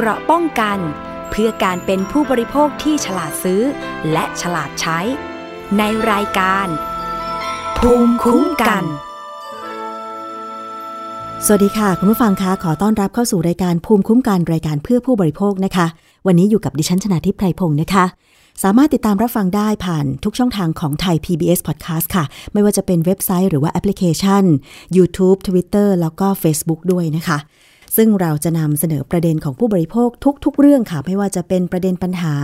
[0.00, 0.78] เกราะป้องกัน
[1.30, 3.62] เพื่อการเป็นผู้บริโภคที่ฉลาดซื้อ
[4.12, 4.98] และฉลาดใช้
[5.78, 6.66] ในรายการ
[7.78, 8.84] ภูมิคุ้มกัน
[11.44, 15.86] สวัสดีค่ะ คุณผู้ฟังคะขอต้อนรับเข้าสู่รายการภูมิคุ้มกันรายการเพื่อผู้บริโภคนะคะ
[16.26, 18.04] วันนี้อยู่กับดิฉันชนาทิพไพรพงศ์นะคะ
[18.62, 24.44] สามารถติดตามรับฟังได้ผ่านทุกช่องทางของไทย PBS Podcast ค่ะ ไม่ว่าจะเป็นเว็บไซต์หรือว่าแอปพลิเคชัน
[24.96, 27.38] YouTube Twitter แล้วก็ Facebook ด้วยนะคะ
[27.96, 30.08] ซึ่งเราจะนำเสนอประเด็นของผู้บริโภค
[30.44, 32.34] ทุก ๆ เรื่องค่ะ ไม่ว่าจะเป็นประเด็นปัญหา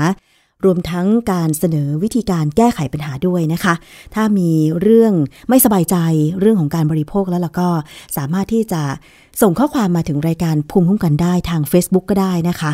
[0.64, 3.74] รวมทั้งการเสนอวิธีการแก้ไขปัญหาด้วยนะคะ
[4.14, 5.12] ถ้ามีเรื่อง
[5.48, 5.96] ไม่สบายใจ
[6.40, 7.68] เรื่องของการบริโภคแล้วเราก็
[8.16, 8.82] สามารถที่จะ
[9.42, 12.72] ส่งข้อความมาถึงรายการภูมิคุ้มกันได้ทาง Facebook ก็ได้นะคะ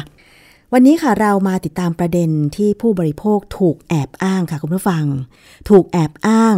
[0.75, 5.05] วันนี้ค่ะเรามาติดตามประเด็นที่ผู้บริโภคถูกแอบอ้างค่ะคุณผู้ฟัง
[5.69, 6.57] ถูกแอบอ้าง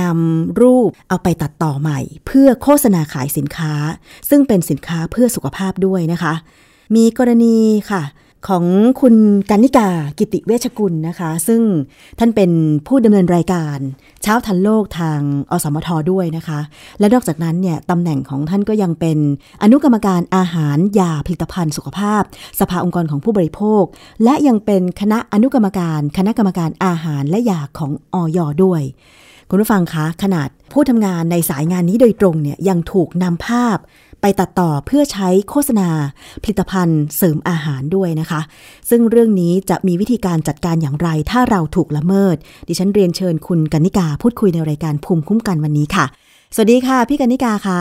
[0.00, 3.74] นำรูปเอาไปตัดต่อใหม่ เพื่อโฆษณาขายสินค้า
[4.28, 6.34] ซึ่งเป็นสินค้าเพื่อสุขภาพด้วยนะคะ
[6.96, 7.58] มีกรณี
[7.90, 8.02] ค่ะ
[8.48, 8.64] ของ
[9.00, 9.14] คุณ
[9.50, 11.62] กันนิกากิติเวชกุลนะคะ ซึ่ง
[12.18, 12.50] ท่านเป็น
[12.86, 13.78] ผู้ดำเนินรายการ
[14.22, 16.60] เช้าทันโลกทางอสมทด้วยนะคะ
[16.98, 19.18] และนอกจากนั้นเนี่ยตำแหน่งของท่านก็ยังเป็น
[19.62, 22.22] อนุกรรมการอาหารยาผลิตภัณฑ์สุขภาพ
[22.60, 23.82] สภาองค์กรของผู้บริโภค
[24.24, 28.82] และยังเป็นคณะอนุกรรมการ คณะกรรมการอาหารและยาของออยด้วย
[29.48, 33.78] คุณผู้ฟังคะขนาดผู้ทำงานในสายงานนี้โดยตรงเนี่ยยังถูกนำภาพ
[34.22, 35.88] ไปตัดต่อเพื่อใช้โฆษณา
[36.42, 38.40] ผลิตภัณฑ์เสริมอาหารด้วยนะคะ
[38.90, 42.36] ซึ่งเรื่องนี้จะมีวิธีการจัดการอย่างไร ถ้าเราถูกละเมิด
[42.68, 46.06] ดิฉันเรียนเชิญคุณกนิกาพูดคุยในรายการภูมิคุ้มกันวันนี้ค่ะ
[46.54, 47.80] สวัสดีค่ะ พี่กนิกาคะ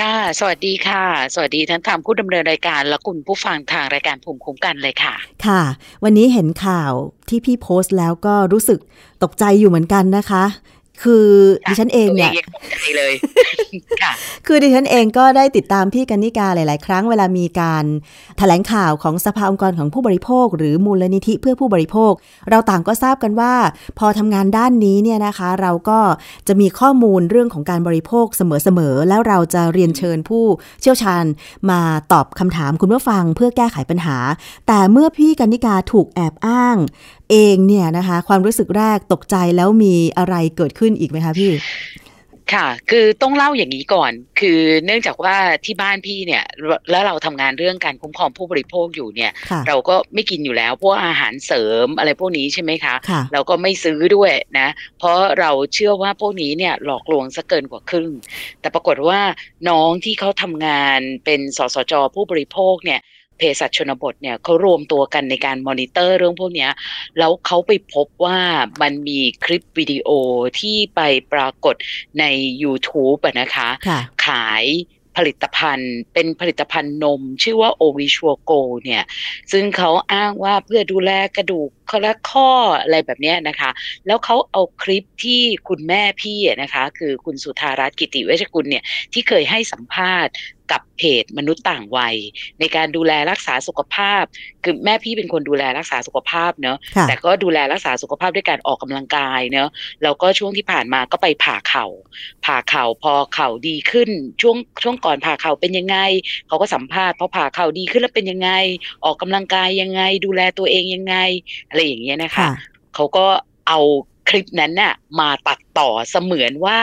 [0.00, 5.14] ค่ะ สวัสดีค่ะ สวัสดีทั้งทางผู้ดำเนินรายการและคุณผู้ฟังทางรายการภูมิคุ้มกันเลยค่ะ
[5.46, 5.62] ค่ะ
[6.04, 6.92] วันนี้เห็นข่าว
[7.28, 8.78] ที่พี่โพสต์แล้วก็รู้สึก
[9.22, 10.44] ตกใจอยู่เหมือนกันนะคะ
[11.02, 11.28] คือ
[11.68, 13.12] ดิฉันเองเนี่ยตกใจเลย
[14.02, 14.12] ค่ะ
[14.46, 17.84] คือดิฉันเองก็ได้ติดตามพี่กันนิกาหลาย ๆ ครั้งเวลามีการ
[18.38, 22.12] แถลงข่าวของสภาองค์กรของผู้บริโภค หรือมูลนิธิเพื่อผู้บริโภค
[22.50, 23.54] เราต่างก็ทราบกันว่า
[23.98, 26.00] พอทำงานด้านนี้เนี่ยนะคะ เราก็
[26.48, 30.44] จะมีข้อมูลเรื่องของการบริโภคเสมอ ๆ แล้วเราจะเรียนเชิญผู้
[30.82, 31.24] เชี่ยวชาญ
[31.70, 31.80] มา
[32.12, 34.16] ตอบคำถามคุณผู้ฟังเพื่อแก้ไขปัญหา
[34.66, 36.76] แต่เมื่อพี่กันนิกาถูกแอบอ้าง
[37.30, 41.50] เองเนี่ยนะคะ ความรู้สึกแรกตกใจแล้วมีอะไรเกิดขึ้นอีกไหมคะพี่
[42.54, 46.44] ค่ะ คือต้องเล่าอย่างนี้ก่อน คือเนื่องจากว่าที่บ้านพี่เนี่ย
[46.90, 54.68] แล้วเราทำงานเรื่องการคุ้มครองผู้บริโภคอยู่เนี่ยค่ะเราก็ไม่กินอยู่แล้วพวกอาหารเสริมอะไรพวกนี้ใช่ไหมคะค่ะเราก็ไม่ซื้อด้วยนะ
[54.98, 58.10] เพราะเราเชื่อว่าพวกนี้เนี่ยหลอกลวงซะเกินกว่าครึ่ง
[58.60, 59.20] แต่ปรากฏว่า
[59.68, 66.70] น้องที่เขาทำงานเป็นสสจผู้บริโภคเนี่ยเภสัชชนบทเนี่ยเขารวมตัวกันในการมอนิเตอร์เรื่องพวกเนี้ย
[67.18, 68.38] แล้วเขาไปพบว่า
[68.82, 70.08] มันมีคลิปวิดีโอ
[70.60, 71.00] ที่ไป
[71.32, 71.74] ปรากฏ
[72.20, 72.24] ใน
[72.62, 74.64] YouTube อะนะคะค่ะขาย
[75.16, 78.52] ผลิตภัณฑ์เป็นผลิตภัณฑ์นม ชื่อว่าโอวิชัวโก
[78.84, 79.04] เนี่ย
[79.52, 82.50] ซึ่งเขาอ้างว่าเพื่อดูแลกระดูก ข้อและข้อ
[82.82, 83.70] อะไรแบบเนี้ยนะคะ
[84.06, 90.34] แล้วเขาเอาคลิปที่คุณแม่พี่อะนะคะ คือคุณสุธารัตน์กิติเวชกุลเนี่ยที่เคยให้สัมภาษณ์
[90.72, 92.16] กับเพจมนุษย์ต่างวัย
[92.60, 94.24] ในการดูแลรักษาสุขภาพ
[94.64, 99.68] คือแม่พี่เป็นคนดูแลรักษาสุขภาพเนอะค่ะแต่ก็ดูแลรักษาสุขภาพด้วยการออกกำลังกายเนอะ
[100.02, 101.86] แล้วก็ช่วงที่ผ่านมาก็ไปผ่าเข่า
[102.44, 104.10] ผ่าเข่าพอเข่าดีขึ้น
[104.42, 105.96] ช่วงช่วงก่อนผ่าเข่าเป็นยังไง
[106.48, 108.50] เขาก็สัมภาษณ์พอผ่าเข่าดีขึ้นแล้วเป็นยังไง
[109.04, 111.16] ออกกำลังกายยังไง ดูแลตัวเองยังไง
[111.68, 112.52] อะไรอย่างเงี้ยนะคะค่ะ
[112.94, 113.26] เขาก็
[113.68, 113.80] เอา
[114.28, 116.78] คลิปนั้นน่ะมาตัดต่อเสมือนว่า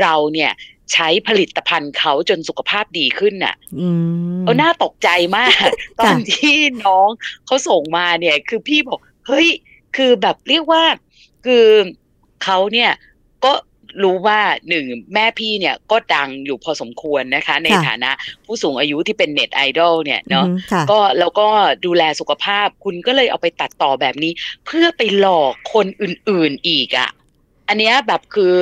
[0.00, 0.52] เราเนี่ย
[0.92, 3.88] ใช้ผลิตภัณฑ์เขาจนสุขภาพดีขึ้นน่ะอื
[4.38, 5.68] มเออน่าตกใจมาก
[6.00, 7.08] ตอนที่น้อง
[7.46, 9.48] เขาส่งมาเนี่ย คือพี่บอก เฮ้ย
[9.96, 10.82] คือแบบเรียกว่า
[11.46, 11.66] คือ
[12.44, 12.90] เขาเนี่ย
[13.44, 13.52] ก็
[14.02, 14.84] รู้ว่าหนึ่ง
[15.14, 18.10] แม่พี่เนี่ยก็ดังอยู่พอสมควรนะคะ ในค่ะฐานะ
[18.46, 21.46] ผู้สูงอายุที่เป็นเน็ตไอดอลเนี่ยเนาะอืมค่ะก็แล้วก็
[21.86, 24.32] ดูแลสุขภาพคุณก็เลยเอาไปตัดต่อแบบนี้
[24.66, 27.10] เพื่อไปหลอกคนอื่น ๆอีกอะ่ะ
[27.68, 28.54] อันเนี้ยแบบคือ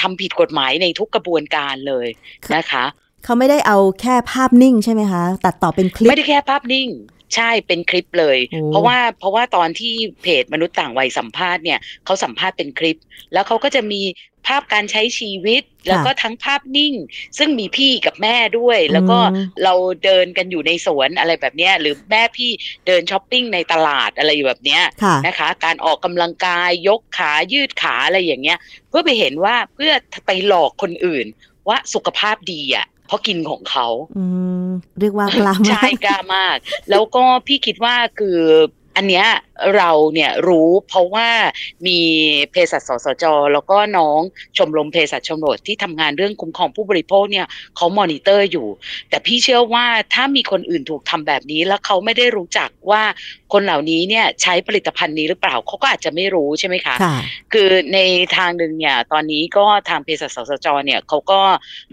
[0.00, 2.06] ทำผิดกฎหมายในทุกกระบวนการเลย
[2.54, 2.84] นะคะ
[3.24, 6.88] เขาไม่ได้เอาแค่ภาพนิ่งใช่ไหมคะ ตัดต่อเป็นคลิป ไม่ได้แค่ภาพนิ่ง
[7.34, 12.98] ใช่เป็นคลิปเลยโอ้เพราะว่าเพราะว่าตอนที่เพจมนุษย์ต่างวัยสัมภาษณ์เนี่ยเขาสัมภาษณ์เป็นคลิป
[13.32, 14.02] แล้วเขาก็จะมี
[14.46, 16.94] ภาพการใช้ชีวิตแล้วก็ทั้งภาพนิ่ง
[17.38, 19.74] ซึ่งมีพี่กับแม่ด้วย แล้วก็อืมเรา
[20.04, 22.50] เดินกันอยู่ในสวนอะไรแบบเนี้ยหรือแม่พี่
[22.86, 28.58] เดินช้อปปิ้งในตลาดอะไรแบบเนี้ยค่ะนะคะ การออกกำลังกายยกขายืดขาอะไรอย่างเงี้ย
[28.88, 29.92] เพื่อไปเห็นว่าเพื่อ
[30.26, 31.26] ไปหลอกคนอื่น
[31.68, 33.88] ว่าสุขภาพดีอะ เพราะกินของเขา
[34.18, 34.24] อื
[34.66, 34.68] ม
[35.00, 36.56] เรียกว่ากล้ามากใช่กล้ามาก
[36.90, 38.38] แล้วก็พี่คิดว่าคือ
[38.96, 39.26] อันเนี้ย
[39.76, 41.28] เราเนี่ยรู้เพราะว่า
[41.86, 41.98] มี
[42.50, 44.20] เภสัชสสจ แล้วก็น้อง
[44.56, 47.46] ชมรมเภสัชชมรมที่ทำงานเรื่องคุ้มครองผู้บริโภคเนี่ย
[47.76, 48.66] เขามอนิเตอร์อยู่
[49.10, 53.02] แต่พี่เชื่อว่าถ้ามีคนอื่นถูกทำแบบนี้ แล้วเขาไม่ได้รู้จักว่า
[53.52, 57.16] คนเหล่านี้เนี่ยใช้ผลิตภัณฑ์นี้หรือเปล่าเขาก็อาจจะไม่รู้ใช่ไหมคะค่ะ
[57.52, 57.98] คือใน
[58.36, 61.40] ทางหนึ่งเนี่ยตอนนี้ก็ทางเภสัชสสจ เนี่ยเขาก็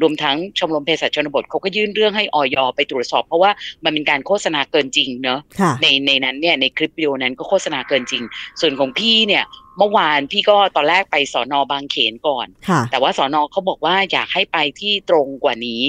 [0.02, 3.52] รวมทั้งชมรมเภสัชชนบทเขาก็ยื่นเรื่องให้อย.ไปตรวจสอบ เพราะว่า
[3.84, 8.24] มันเป็นการโฆษณาเกินจริงเนอะค่ะในในนั้นเนี่ยในคลิปวิดีโอนั้นก็โฆษณาเกินจริง
[8.62, 9.46] ส่วนของพี่เนี่ย
[9.78, 15.82] เมื่อวานพี่ก็ตอนแรกไปสอนอบางเขนก่อนค่ะแต่ว่าสอนอเขาบอกว่าอยากให้ไปที่ตรงกว่านี้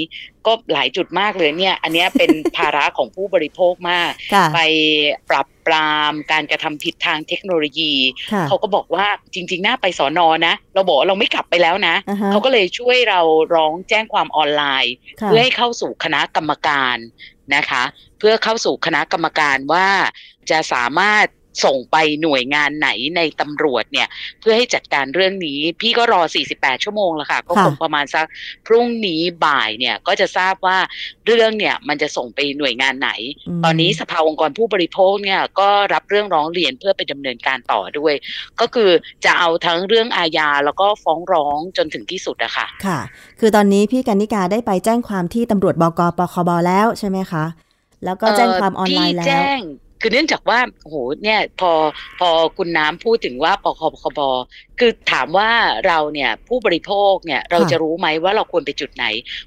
[0.47, 4.59] ก็หลายจุดมากเลยเนี่ย อันเนี้ยเป็นภาระของผู้บริโภคมากค่ะไป
[5.29, 7.93] ปรับปรามการกระทำผิดทางเทคโนโลยี
[8.33, 13.21] ค่ะเขาก็บอกว่าจริงๆน่าไปสอนอนะ เราบอกว่าเราไม่กลับไปแล้วนะอ่าฮะเขาก็เลยช่วยเรา
[13.55, 16.97] ร้องแจ้งความออนไลน์ค่ะเพื่อให้เข้าสู่คณะกรรมการ
[17.55, 17.83] นะคะ
[18.19, 19.87] เพื่อเข้าสู่คณะกรรมการว่า
[20.51, 21.25] จะสามารถ
[21.63, 24.07] ส่งไปหน่วยงานไหนในตำรวจเนี่ย
[24.39, 26.21] เพื่อให้จัดการเรื่องนี้ พี่ก็รอ
[26.53, 28.25] 48 ชั่วโมงแล้วค่ะ ก็คงประมาณสัก
[28.67, 30.77] พรุ่งนี้บ่ายเนี่ยก็จะทราบว่า
[31.25, 33.11] เรื่องเนี่ยมันจะส่งไปหน่วยงานไหน
[33.59, 38.13] มตอนนี้สภาองค์กรผู้บริโภคเนี่ยก็รับเรื่องร้องเรียนเพื่อไปดำเนินการต่อด้วย
[38.59, 38.91] ก็คือ
[39.25, 42.99] จะเอาทั้งเรื่องอาญาแล้วก็ฟ้องร้องจนถึงที่สุดอะค่ะ ค่ะ
[43.39, 47.45] คือตอนนี้พี่กันนิกาได้ไปแจ้งความที่ตำรวจบกปคบแล้วใช่ไหมคะ
[48.05, 49.59] แล้วก็แจ้งความออนไลน์แล้พี่วแจ้ง
[50.01, 51.71] คือเนื่องจากว่าโอ้โหเนี่ยพอ
[52.19, 54.19] พอคุณน้ำพูดถึงว่าปคบคบ
[54.79, 55.49] คือถามว่า
[55.87, 59.05] เราเนี่ยผู้บริโภคเนี่ยเราค่ะจะรู้ไหมว่าเราควรไปจุดไหน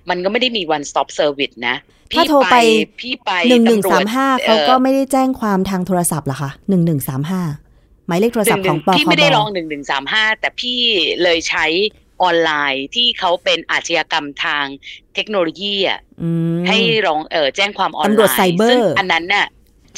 [0.08, 1.76] มันก็ไม่ได้มี one stop service นะ
[2.16, 2.56] ถ้าโทรไป
[3.00, 7.42] พี่ไปหนึ่งหนึ่งตำรวสาจมห้าอ่เขาอก็ไม่ได้แจ้งความทางโทรศัพท์เหรอคะหนึ่งหนึ่งสามห้า
[8.06, 10.80] หมายเลขโทรศัพท์ของปคพี่บไม่ได้ลองหนึ่งหนึ่งสามห้าแต่พี่
[11.22, 11.66] เลยใช้
[12.22, 14.64] ออนไลน์ที่เขาเป็นอาชญากรรมทาง
[15.14, 19.46] เทคโนโลยีอะอืมให้ร้องเออแจ้งความออนไลน์ตำรวจไซเบอร์ซึ่งอันนั้นน่ะ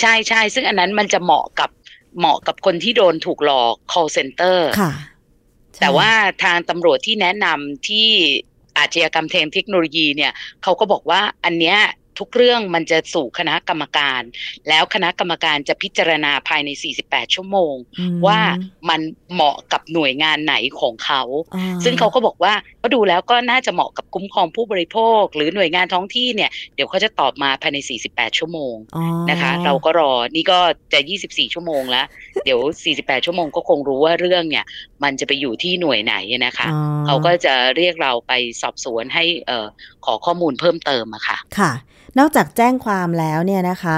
[0.00, 1.70] ใช่ใช่ซึ่งอันนั้นมันจะเหมาะกับ
[2.18, 4.92] เหมาะกับคนที่โดนถูกหลอก call center ค่ะ
[5.74, 6.10] ใช่แต่ว่า
[6.44, 8.08] ทางตำรวจที่แนะนำที่
[8.78, 10.32] อาชญากรรมทางเทคโนโลยีเนี่ย
[10.62, 11.78] เขาก็บอกว่าอันเนี้ย
[12.18, 14.22] ทุกเรื่องมันจะสู่คณะกรรมการ
[14.68, 16.70] แล้วคณะกรรมการจะพิจารณาภายใน
[17.02, 18.40] 48 ชั่วโมงอืมว่า
[18.88, 19.00] มัน
[19.32, 21.22] เหมาะกับหน่วยงานไหนของเขา
[21.54, 27.78] อ่ซึ่งเขาก็บอกว่าก็ดูแล้วก็น่าจะเหมาะกับคุ้มครองผู้บริโภค หรือหน่วยงานท้องที่เนี่ยเดี๋ยวเขาจะตอบมาภายใน
[28.08, 30.58] 48 ชั่วโมงอ๋อนะคะ เราก็รอนี่ก็
[30.92, 32.06] จะ 24 ชั่วโมงแล้ว
[32.44, 32.60] เดี๋ยว
[32.94, 34.64] 48 ชั่วโมงก็คงรู้ว่าเรื่องเนี่ย
[35.04, 36.14] มันจะไปอยู่ที่หน่วยไหน
[36.46, 39.66] นะคะอ๋อเขาก็จะเรียกเราไปสอบสวนให้เอ่อ
[40.06, 41.72] ขอข้อมูลเพิ่มเติมอะค่ะ ค่ะ
[42.18, 43.96] นอกจากแจ้งความแล้วเนี่ยนะคะ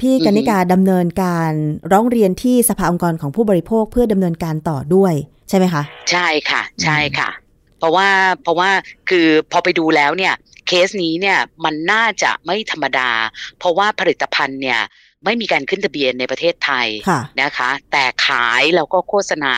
[0.00, 1.52] พี่อือฮึกันนิกาดำเนินการ
[1.92, 5.14] ร้องเรียนที่สภาองค์กรของผู้บริโภคเพื่อดำเนินการต่อด้วย
[5.48, 7.30] ใช่ไหมคะ ใช่ค่ะ ใช่ค่ะ
[7.78, 8.08] เพราะว่า
[8.42, 8.70] เพราะว่า
[9.10, 10.34] คือพอไปดูแล้วเนี่ย
[10.66, 13.10] เคสนี้เนี่ยมันน่าจะไม่ธรรมดา
[13.58, 14.80] เพราะว่าผลิตภัณฑ์เนี่ย
[15.24, 19.52] ไม่มีการขึ้นทะเบียนในประเทศไทยค่ะนะคะ แต่ขายแล้วก็โฆษณา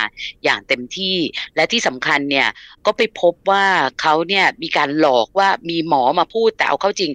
[0.44, 1.16] อย่างเต็มที่
[1.56, 2.48] และที่สำคัญเนี่ย
[2.86, 3.64] ก็ไปพบว่า
[4.00, 7.10] เขาเนี่ยมีการหลอกว่ามีหมอมาพูดแต่เอาเข้าจริง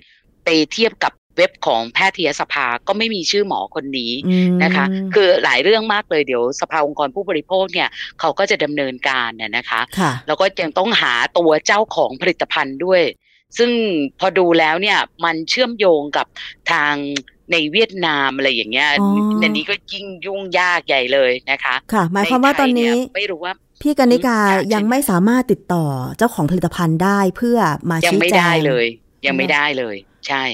[0.45, 13.03] ไปเทียบกับเว็บของแพทยสภาก็ไม่มีชื่อหมอคนนี้อืมนะคะ คือหลายเรื่องมากเลยเดี๋ยวสภาองค์กรผู้บริโภคเนี่ยเขาก็จะดำเนินการน่ยนะคะค่ะแล้วก็ยังต้องหาตัวเจ้าของผลิตภัณฑ์ด้วย
[13.57, 13.71] ซึ่ง
[14.19, 16.27] พอดูแล้วเนี่ยมันเชื่อมโยงกับ
[16.71, 16.93] ทาง
[17.51, 19.09] ในเวียดนามอะไรอย่างเงี้ยอ๋อ
[19.39, 25.85] ในนี้ก็ยิ่งยุ่งยากใหญ่เลยนะคะ ค่ะ หมายความว่าตอนนี้ใไทยเยไม่รู้ว่าพี่กันนิกาอืมค่ะยังไม่สามารถติดต่อ
[26.17, 27.57] เจ้าของผลิตภัณฑ์ได้เพื่อ
[27.89, 28.85] มายังชี้ไม่แจได้งเลย
[29.25, 29.95] ยังไม่ได้เลย
[30.27, 30.45] ใช่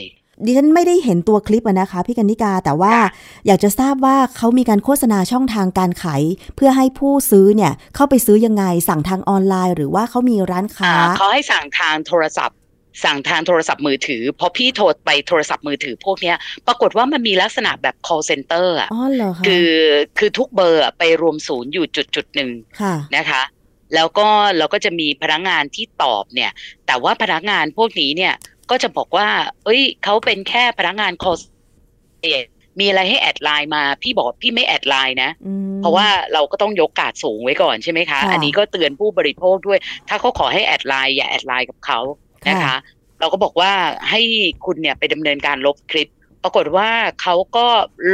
[0.45, 3.09] ดิฉันไม่ได้เห็นตัวคลิปอะนะคะพี่กันนิกาแต่ว่าค่ะ
[3.47, 6.23] อยากจะทราบว่าเขามีการโฆษณาช่องทางการขาย
[6.55, 12.57] เพื่อให้ผู้ซื้อเนี่ยเข้าไปซื้อยังไงสั่งทางออนไลน์ หรือว่าเขามีร้านค้าอ่าเขาให้สั่งทางโทรศัพท์
[13.03, 16.37] สั่งทางโทรศัพท์มือถือพอพี่โทรไปโทรศัพท์มือถือพวกเนี้ย
[16.67, 19.71] ปรากฏว่ามันมีลักษณะแบบ call center อะอ๋อเหรอคะคือ
[20.17, 23.43] คือทุกเบอร์อะไปรวมศูนย์อยู่จุดจุดหนึ่งค่ะนะคะ
[23.95, 26.51] แล้วก็เราก็จะมีพนักงานที่ตอบเนี่ย
[26.87, 28.33] แต่ว่าพนักงานพวกนี้เนี่ย
[28.69, 29.27] ก็จะบอกว่า
[29.63, 32.39] เอ้ยเขาเป็นแค่พนักงาน call center
[32.79, 41.99] มีอะไรให้ add ไลน์มาพี่บอกพี่ไม่ add ไลน์นะอืมเพราะว่าเราก็ต้องยกการ์ดสูงไว้ก่อนใช่ไหมคะค่ะอันนี้ก็เตือนผู้บริโภคด้วย ถ้าเขาขอให้ add ไลน์อย่า add ไลน์กับเขา
[42.49, 42.75] นะคะค่ะ
[43.19, 43.71] เราก็บอกว่า
[44.09, 44.21] ให้
[44.65, 46.09] คุณเนี่ยไปดำเนินการลบคลิป
[46.43, 46.89] ปรากฏว่า
[47.21, 47.67] เขาก็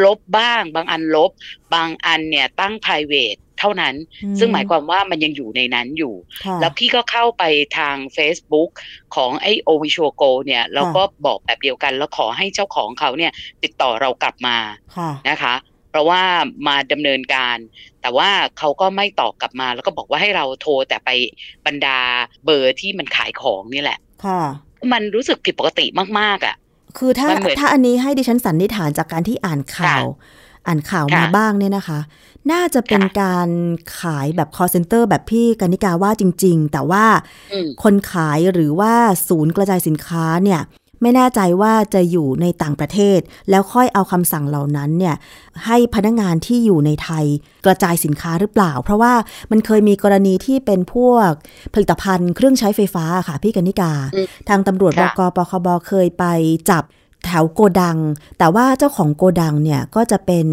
[0.06, 1.32] ลบบ้าง บางอันลบ
[1.74, 6.14] บางอันเนี่ยตั้ง private เท่านั้นอืมซึ่งหมายความว่ามันยังอยู่ในนั้นอยู่
[6.46, 7.44] ค่ะแล้วพี่ก็เข้าไป
[7.78, 8.70] ทาง Facebook
[9.16, 13.32] ของไอโอวิชวโกเนี่ยเราก็บอกแบบเดียวกัน แล้วขอให้เจ้าของเขาเนี่ย
[13.64, 14.58] ติดต่อเรากลับมา
[14.98, 15.54] ค่ะนะคะ
[15.92, 16.24] เพราะว่า
[16.68, 17.58] มาดำเนินการ
[18.02, 21.10] แต่ว่าเขาก็ไม่ตอบกลับมา แล้วก็บอกว่าให้เราโทรแต่ไป
[21.66, 21.98] บรรดา
[22.46, 24.42] เบอร์ที่มันขายของนี่แหละ ค่ะ
[24.94, 25.86] มันรู้สึกผิดปกติ
[26.20, 26.56] มากๆอะ
[26.98, 30.06] คือถ้ามันเหมือนถ้าอันนี้ให้ดิฉันสันนิษฐานจากการที่อ่านข่าว
[30.68, 32.00] อ่านข่าวมาค่ะบ้างเนี่ยนะคะ
[32.52, 33.50] น่าจะเป็นค่ะการ
[34.00, 37.06] ขายแบบ call center แบบพี่กนิกาว่าจริง ๆ แต่ว่า
[37.54, 38.94] อืมคนขายหรือว่า
[39.28, 40.62] ศูนย์กระจายสินค้าเนี่ย
[41.02, 45.16] ไม่แน่ใจว่าจะอยู่ในต่างประเทศ แล้วค่อยเอาคำสั่งเหล่านั้นเนี่ย
[45.66, 47.26] ให้พนักงานที่อยู่ในไทย
[47.66, 49.14] กระจายสินค้าหรือเปล่า เพราะว่า
[49.52, 51.32] มันเคยมีกรณีที่เป็นพวก
[51.74, 56.26] ผลิตภัณฑ์เครื่องใช้ไฟฟ้าค่ะพี่กนิกาอืมทางตำรวจบค่ะกปคบเคยไป
[56.70, 56.84] จับ
[57.26, 57.98] แถวโกดัง
[58.40, 60.48] แต่ว่าเจ้าของโกดังเนี่ยก็จะเป็น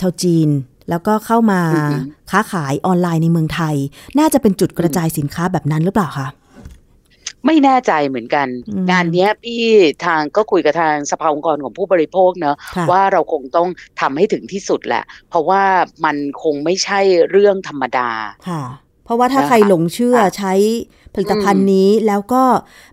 [0.00, 0.48] ชาวจีน
[0.90, 3.74] แล้วก็เข้ามาอือหือค้าขายออนไลน์ในเมืองไทย
[4.18, 6.28] น่าจะเป็นจุดกระจายสินค้าแบบนั้นหรือเปล่าคะ
[7.46, 9.64] ไม่แน่ใจเหมือนกันอืมงานเนี้ยพี่
[10.06, 13.68] ทางก็คุยกับทางสภาองค์กรของผู้บริโภคเนอะค่ะว่าเราคงต้อง
[14.00, 15.62] ทำให้ถึงที่สุดแหละ เพราะว่า
[16.04, 18.10] มันคงไม่ใช่เรื่องธรรมดา
[18.48, 18.62] ค่ะ
[19.04, 20.54] เพราะว่าถ้านะคะใครหลงเชื่อค่ะใช้
[21.14, 22.42] ผลิตภัณฑ์นี้แล้วก็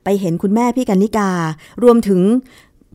[0.03, 1.29] ไปเห็นคุณแม่พี่กันนิกา
[1.83, 2.19] รวมถึง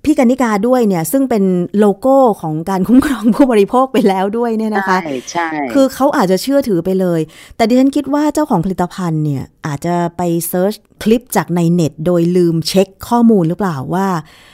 [0.05, 1.45] พี่กันนิกาด้วยเนี่ยซึ่งเป็น
[1.79, 7.21] โลโก้ของการคุ้มครองผู้บริโภคไปแล้วด้วยเนี่ยนะคะใช่ใช่คือเขาอาจจะเชื่อถือไปเลย
[7.57, 14.07] แต่ดิฉันคิดว่าเจ้าของผลิตภัณฑ์เนี่ยอาจจะไปเซิร์ชคลิปจากในเน็ต โดยลืมเช็คข้อมูลหรือเปล่าว่า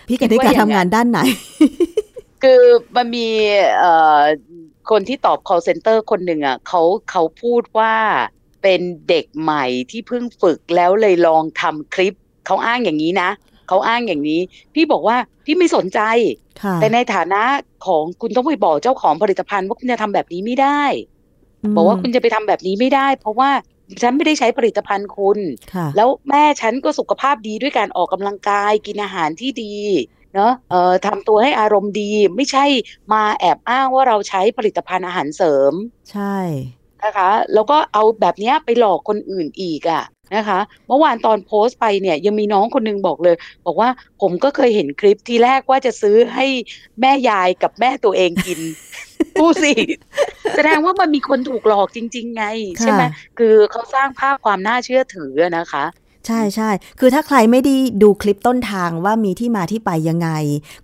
[0.09, 1.19] พี่กันนิกาทำงานด้านไหน
[2.43, 2.63] คือ
[2.97, 3.29] มันมี
[3.79, 4.21] เอ่อ
[4.91, 7.95] คนที่ตอบ call center คนหนึ่งอะเขาเขาพูดว่า
[8.63, 12.15] เป็นเด็กใหม่ที่เพิ่งฝึกแล้วเลยลองทำคลิป
[12.47, 13.31] เขาอ้างอย่างนี้นะ
[13.69, 14.41] เขาอ้างอย่างนี้
[14.75, 16.01] พี่บอกว่าพี่ไม่สนใจ
[16.63, 17.43] ค่ะแต่ในฐานะ
[17.87, 20.83] ของคุณต้องไปบอกเจ้าของผลิตภัณฑ์ว่าคุณจะทำแบบนี้ไม่ได้
[21.77, 23.51] บอกว่าคุณจะไปทำแบบนี้ไม่ได้ เพราะว่า
[24.03, 25.39] ฉันไม่ได้ใช้ผลิตภัณฑ์คุณ
[25.75, 29.75] ค่ะแล้วแม่ฉันก็สุขภาพดีด้วยการออกกำลังกายกินอาหารที่ดี
[30.35, 32.65] เนาะเอ่อทำตัวให้อารมณ์ดี ไม่ใช่
[33.13, 35.73] มาแอบอ้างว่าเราใช้ผลิตภัณฑ์อาหารเสริม
[36.13, 36.37] ใช่
[37.05, 40.03] นะคะ แล้วก็เอาแบบเนี้ยไปหลอกคนอื่นอีกอะ
[40.35, 43.89] นะคะ เมื่อวานตอนโพสต์ไปเนี่ยยังมีน้องคนนึงบอกเลย บอกว่า
[44.21, 46.47] ผมก็เคยเห็นคลิปทีแรกว่าจะซื้อให้
[47.01, 48.61] แม่ยายกับแม่ตัวเองกิน
[49.39, 49.73] ดูสิ
[50.57, 52.45] แสดงว่ามันมีคนถูกหลอกจริง ๆ ไง
[52.81, 55.85] ใช่ไหมค่ะคือเขาสร้างภาพความน่าเชื่อถืออะนะคะ
[56.27, 60.29] ใช่ใช่ คือถ้าใครไม่ได้ดูคลิปต้นทางว่ามีที่มาที่ไปยังไง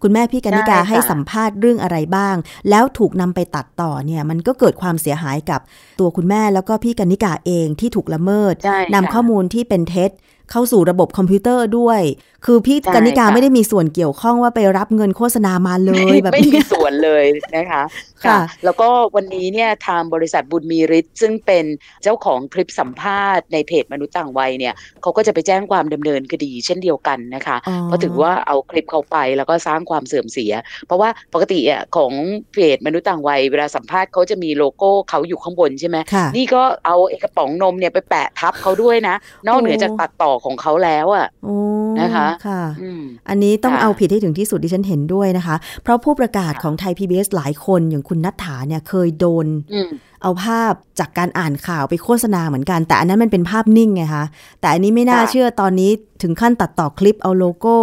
[0.02, 2.36] คุณแม่พี่กนิกาใช่ค่ะให้สัมภาษณ์เรื่องอะไรบ้าง
[2.70, 5.60] แล้วถูกนำไปตัดต่อเนี่ย มันก็เกิดความเสียหายกับ
[6.00, 10.10] ตัวคุณแม่แล้วก็พี่กนิกาเองที่ถูกละเมิดใช่นำค่ะข้อมูลที่เป็นเท็จ
[10.52, 12.00] เข้าสู่ระบบคอมพิวเตอร์ด้วย
[12.46, 17.24] คือพี่ใช่กนิกาค่ะไม่ได้มีส่วนเกี่ยวข้องว่าไปรับเงินโฆษณามาเลยไม่แบบไม่มีนี้ส่วนเลย
[17.56, 17.82] นะคะ
[18.26, 21.64] ค่ะ แล้วก็วันนี้เนี่ยทางบริษัทบุญมีฤทธิ์ซึ่งเป็น
[22.02, 30.52] เจ้าของคลิปสัมภาษณ์ในเพจมนุษย์ต่างวัยเนี่ยเขาก็จะไปแจ้งความดำเนินคดีเช่นเดียวกันนะคะอ๋อเพราะถือว่าเอาคลิปเขาไปแล้วก็สร้างความเสื่อมเสีย
[30.86, 32.12] เพราะว่าปกติอะของ
[32.52, 39.14] เพจมนุษย์ต่างวัย เวลาสัมภาษณ์เขาจะมีโลโก้เขาอยู่ข้างบนใช่ไหมค่ะนี่ก็เอาไอ้กระป๋องนมเนี่ยไปแปะทับเขาด้วยนะ
[39.48, 41.56] นอกเหนือจากตัดต่อของเขาแล้วอะโอ้
[42.00, 49.88] นะคะค่ะอืมอันนี้ต้องค่ะเอาผิดให้ถึงที่สุดดิฉันเห็นด้วยนะคะ เพราะผู้ประกาศของไทย PBS หลายคนอย่างคุณนัทธาเนี่ยเคยโดนอืม
[50.22, 54.24] เอาภาพจากการอ่านข่าวไปโฆษณาเหมือนกัน แต่อันนั้นมันเป็นภาพนิ่งไงคะ
[54.60, 55.90] แต่อันนี้ไม่น่าค่ะเชื่อตอนนี้
[56.22, 57.76] ถึงขั้นตัดต่อคลิปเอาโลโก้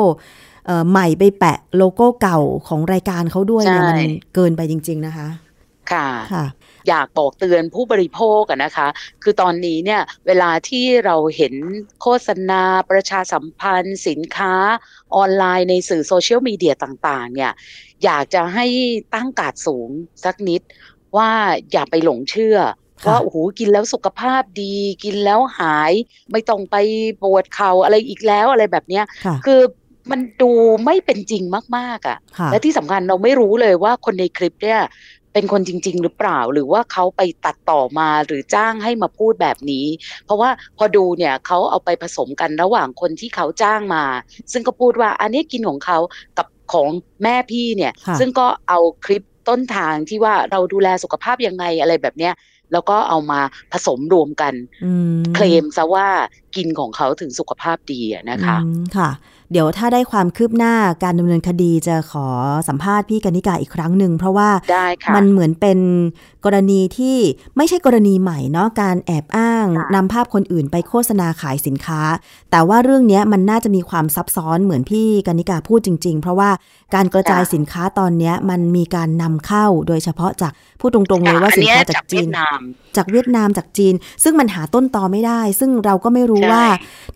[0.65, 3.99] เอ่อใหม่ไปแปะโลโก้เก่าของรายการเขาด้วยเนี่ยมัน
[4.35, 5.27] เกินไปจริง ๆ นะคะ
[5.91, 6.45] ค่ะค่ะ
[6.89, 8.87] อยากบอกเตือนผู้บริโภคอะนะคะ
[9.23, 11.53] คือตอนนี้เนี่ยเวลาที่เราเห็น
[12.01, 14.53] โฆษณาประชาสัมพันธ์ สินค้า
[15.15, 17.51] ออนไลน์ในสื่อโซเชียลมีเดียต่างๆเนี่ย
[18.03, 18.65] อยากจะให้
[19.15, 19.89] ตั้งการ์ดสูง
[20.23, 20.61] สักนิด
[21.17, 21.31] ว่า
[21.71, 22.57] อย่าไปหลงเชื่อ
[23.03, 25.91] ค่ะว่าโอ้โหกินแล้วสุขภาพดี กินแล้วหาย
[26.31, 26.75] ไม่ต้องไป
[27.21, 29.61] ปวดเข่าอะไรอีกแล้วอะไรแบบเนี้ยค่ะคือ
[30.11, 30.51] มันดู
[30.85, 31.43] ไม่เป็นจริง
[31.77, 34.81] มาก ๆอะค่ะ และที่สำคัญเราไม่รู้เลยว่าคนในคลิปเนี่ย
[35.33, 39.85] เป็นคนจริง ๆ หรือเปล่า หรือว่าเขาไปตัดต่อมาหรือจ้างให้มาพูดแบบนี้
[40.25, 44.03] เพราะว่าพอดูเนี่ยเขาเอาไปผสมกันระหว่างคนที่เขาจ้างมา
[44.51, 45.97] ซึ่งก็พูดว่าอันนี้กินของเขา
[46.37, 46.87] กับของ
[47.23, 52.33] แม่พี่เนี่ยค่ะซึ่งก็เอาคลิปต้นทางที่ว่าเราดูแลสุขภาพยังไงอะไรแบบเนี้ย
[52.73, 53.39] แล้วก็เอามา
[53.73, 54.53] ผสมรวมกัน
[54.85, 56.07] อืมเคลมซะว่า
[56.55, 59.09] กินของเขาถึงสุขภาพดีอะนะคะอืมค่ะ
[59.51, 62.27] เดี๋ยวถ้าได้ความคืบหน้าการดำเนินคดีจะขอ
[62.67, 65.79] สัมภาษณ์พี่กนิกาอีกครั้งหนึ่งเพราะว่าได้ค่ะมันเหมือนเป็น
[66.45, 67.17] กรณีที่
[67.57, 72.01] ไม่ใช่กรณีใหม่เนาะการแอบอ้างค่ะนำภาพคนอื่นไปโฆษณาขายสินค้า
[72.51, 76.49] แต่ว่าเรื่องเนี้ยมันน่าจะมีความซับซ้อนเหมือนพี่กนิกาพูดจริง ๆ เพราะว่า
[76.95, 82.59] การกระจายสินค้าตอนเนี้ยมันมีการนำเข้าโดยเฉพาะจากพูดตรงๆเลยว่าอัสินเนี้ยค้าจากจากจีเวียนดนาม
[82.97, 86.65] จากเวียดนามจากจีน ซึ่งมันหาต้นตอไม่ได้ ซึ่งเราก็ไม่รู้ใช่ว่า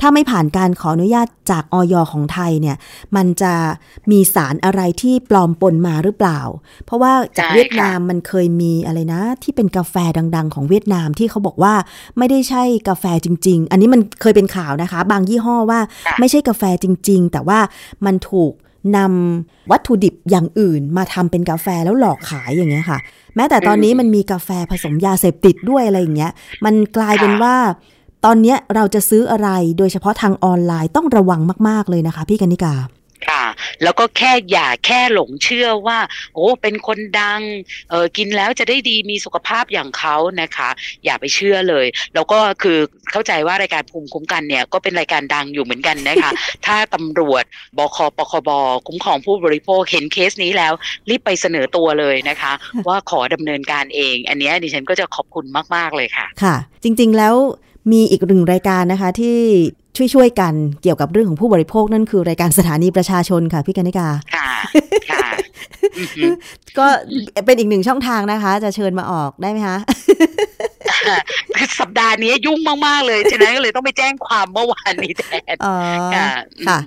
[0.01, 2.77] ถ้าไม่ผ่านการขออนุญาตจากออยของไทยเนี่ย
[3.15, 3.53] มันจะ
[4.11, 6.39] มีสารอะไรที่ปลอมปนมาหรือเปล่า
[6.85, 9.95] เพราะว่าจากเวียดนามมันเคยมีอะไรนะ ที่เป็นกาแฟ
[10.35, 11.73] ดัง ๆ ของเวียดนามที่เขาบอกว่า
[12.17, 17.59] ไม่ได้ใช่กาแฟจริง ๆ อันนี้มันเคยเป็นข่าวนะคะ บางยี่ห้อว่าค่ะไม่ใช่กาแฟจริง ๆ แต่ว่า
[18.05, 18.53] มันถูก
[18.97, 22.99] นำวัตถุดิบอย่างอื่นมาทำเป็นกาแฟแล้วหลอกขายอย่างเงี้ยค่ะ
[23.35, 26.31] แม้แต่ตอนนี้มันมีกาแฟผสมยาเสพติดด้วยอะไรอย่างเงี้ย
[26.65, 27.55] มันกลายเป็นว่า
[28.25, 32.75] ตอนเนี้ยเราจะซื้ออะไรโดยเฉพาะทางออนไลน์ต้องระวังมาก ๆ เลยนะคะ พี่กนิกา
[33.29, 33.45] ค่ะ
[33.83, 35.99] แล้วก็แค่อย่าแค่หลงเชื่อว่า
[36.35, 37.41] โอ้เป็นคนดัง
[37.89, 40.69] เออกินแล้วจะได้ดีมีสุขภาพอย่างเขานะคะ
[41.05, 42.77] อย่าไปเชื่อเลย แล้วก็คือ
[43.11, 46.31] เข้าใจว่ารายการภูมิคุ้มกันเนี่ยก็เป็นรายการดังอยู่เหมือนกันนะคะ
[46.65, 47.43] ถ้าตำรวจ
[47.77, 48.49] บคปคบ
[48.87, 50.73] คุ้มครองผู้บริโภคเห็นเคสนี้แล้ว
[51.09, 52.53] รีบไปเสนอตัวเลยนะคะ
[52.87, 57.35] ว่าขอดำเนินการเอง อันเนี้ยดิฉันก็จะขอบคุณมาก ๆ เลยค่ะ ค่ะ จริง ๆแล้ว
[57.91, 59.37] มีอีกหนึ่งรายการนะคะที่
[59.97, 64.49] ช่วยๆกันเกี่ยวกับเรื่องของผู้บริโภคนั่นคือรายการสถานีประชาชนค่ะพี่กนิกา ค่ะ
[65.11, 65.27] ค่ะ
[65.99, 66.27] อือฮึ
[66.77, 66.85] ก็
[67.45, 69.77] เป็นอีกหนึ่งช่องทางนะคะ จะเชิญมาออกได้ไหมคะ
[71.79, 75.23] สัปดาห์นี้ยุ่งมาก ๆ เลย ฉะนั้นก็เลยต้องไปแจ้งความเมื่อวานนี้แท
[75.53, 75.75] นอ๋อ
[76.15, 76.27] ค่ะ
[76.67, 76.79] ค่ะ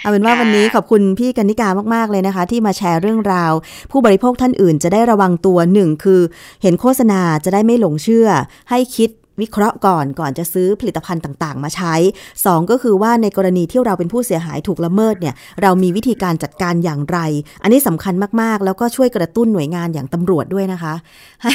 [0.00, 3.52] เอาเป็นว่าค่ะวันนี้ขอบคุณพี่กนิกามาก ๆ เลยนะคะ ที่มาแชร์เรื่องราว
[3.90, 6.20] ผู้บริโภคท่านอื่นจะได้ระวังตัวหนึ่งคือ
[6.62, 8.28] เห็นโฆษณาจะได้ไม่หลงเชื่อ
[8.70, 11.94] ให้คิด วิเคราะห์ก่อนก่อนจะซื้อผลิตภัณฑ์ต่างๆ มาใช้
[12.32, 17.18] 2 ก็คือว่าในกรณีที่เราเป็นผู้เสียหายถูกละเมิดเนี่ยเรามีวิธีการจัดการอย่างไร
[17.62, 20.94] อันนี้สำคัญมากๆ แล้วก็ช่วยกระตุ้นหน่วยงานอย่างตำรวจด้วยนะคะ
[21.42, 21.52] ให้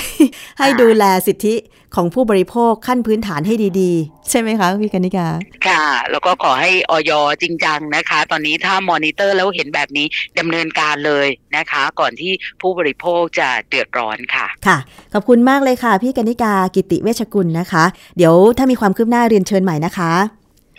[0.60, 1.56] ให้ดูแลสิทธิ
[1.96, 5.28] ของผู้บริโภคขั้นพื้นฐานให้ดีๆ ใช่ไหมคะพี่กนิกา
[5.68, 7.12] ค่ะ แล้วก็ขอให้ออย
[7.42, 10.06] จริงจังนะคะ ตอนนี้ถ้ามอนิเตอร์แล้วเห็นแบบนี้
[10.40, 14.78] ดำเนินการเลยนะคะ ก่อนที่ผู้บริโภคจะเดือดร้อนค่ะค่ะ
[15.14, 17.71] ขอบคุณมากเลยค่ะ พี่กนิกากิติเวชกุลนะคะ
[18.18, 20.12] เดี๋ยวถ้ามีความคืบหน้าเรียนเชิญใหม่นะคะ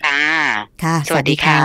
[0.04, 0.20] ค่ะ
[0.82, 1.58] ค่ะ สวัสดีค่ะ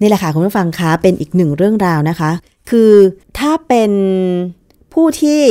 [0.00, 2.30] นี่แหละค่ะคุณผู้ฟังคะเป็นอีกหนึ่งเรื่องราวนะคะ
[2.70, 2.92] คือ
[3.38, 3.92] ถ้าเป็น
[4.94, 5.42] ผู้ที่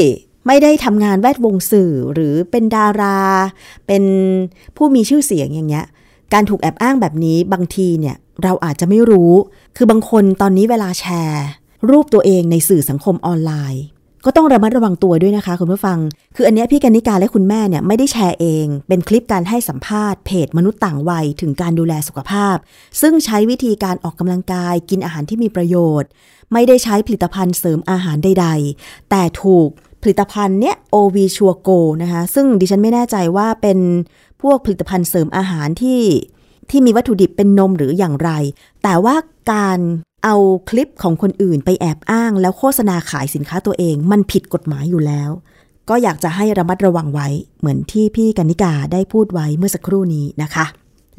[0.47, 3.19] ไม่ได้ทำงานแวดวงสื่อหรือเป็นดารา
[3.87, 4.03] เป็น
[4.77, 5.85] ผู้มีชื่อเสียงอย่างเงี้ย
[6.33, 9.33] การถูกแอบอ้างแบบนี้บางทีเนี่ยเราอาจจะไม่รู้
[9.77, 11.45] คือบางคนตอนนี้เวลาแชร์
[11.89, 13.83] รูปตัวเองในสื่อสังคมออนไลน์
[14.29, 15.97] ก็ต้องระมัดระวังตัวด้วยนะคะ คุณผู้ฟัง
[16.35, 22.55] คืออันนี้พี่กนิกาและคุณแม่เนี่ยไม่ได้แชร์เอง เป็นคลิปการให้สัมภาษณ์เพจมนุษย์ต่างวัยถึงการดูแลสุขภาพ
[23.01, 26.09] ซึ่งใช้วิธีการออกกำลังกาย กินอาหารที่มีประโยชน์
[26.53, 29.67] ไม่ได้ใช้ผลิตภัณฑ์เสริมอาหารใด ๆ แต่ถูก
[30.01, 31.69] ผลิตภัณฑ์เนี้ย OV ชัวโก
[32.01, 33.79] นะคะซึ่งดิฉันไม่แน่ใจว่าเป็น
[34.41, 36.01] พวกผลิตภัณฑ์เสริมอาหารที่
[36.69, 38.29] ที่มีวัตถุดิบเป็นนมหรืออย่างไร
[38.83, 39.15] แต่ว่า
[39.51, 39.79] การ
[40.29, 45.29] เอาคลิปของคนอื่นไปแอบอ้าง แล้วโฆษณาขายสินค้าตัวเอง มันผิดกฎหมายอยู่แล้ว
[45.89, 47.27] ก็อยากจะให้ระมัดระวังไว้
[47.59, 50.65] เหมือนที่พี่กนิกาได้พูดไว้เมื่อสักครู่นี้นะคะ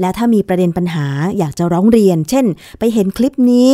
[0.00, 1.06] และถ้ามีประเด็นปัญหา
[1.38, 2.46] อยากจะร้องเรียน เช่น
[2.78, 3.70] ไปเห็นคลิปนี้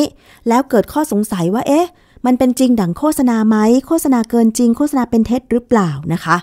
[0.48, 1.86] แล้วเกิดข้อสงสัยว่าเอ๊ะ
[2.26, 6.36] มันเป็นจริงดังโฆษณาไหมโฆษณาเกินจริง โฆษณาเป็นเท็จหรือเปล่านะคะ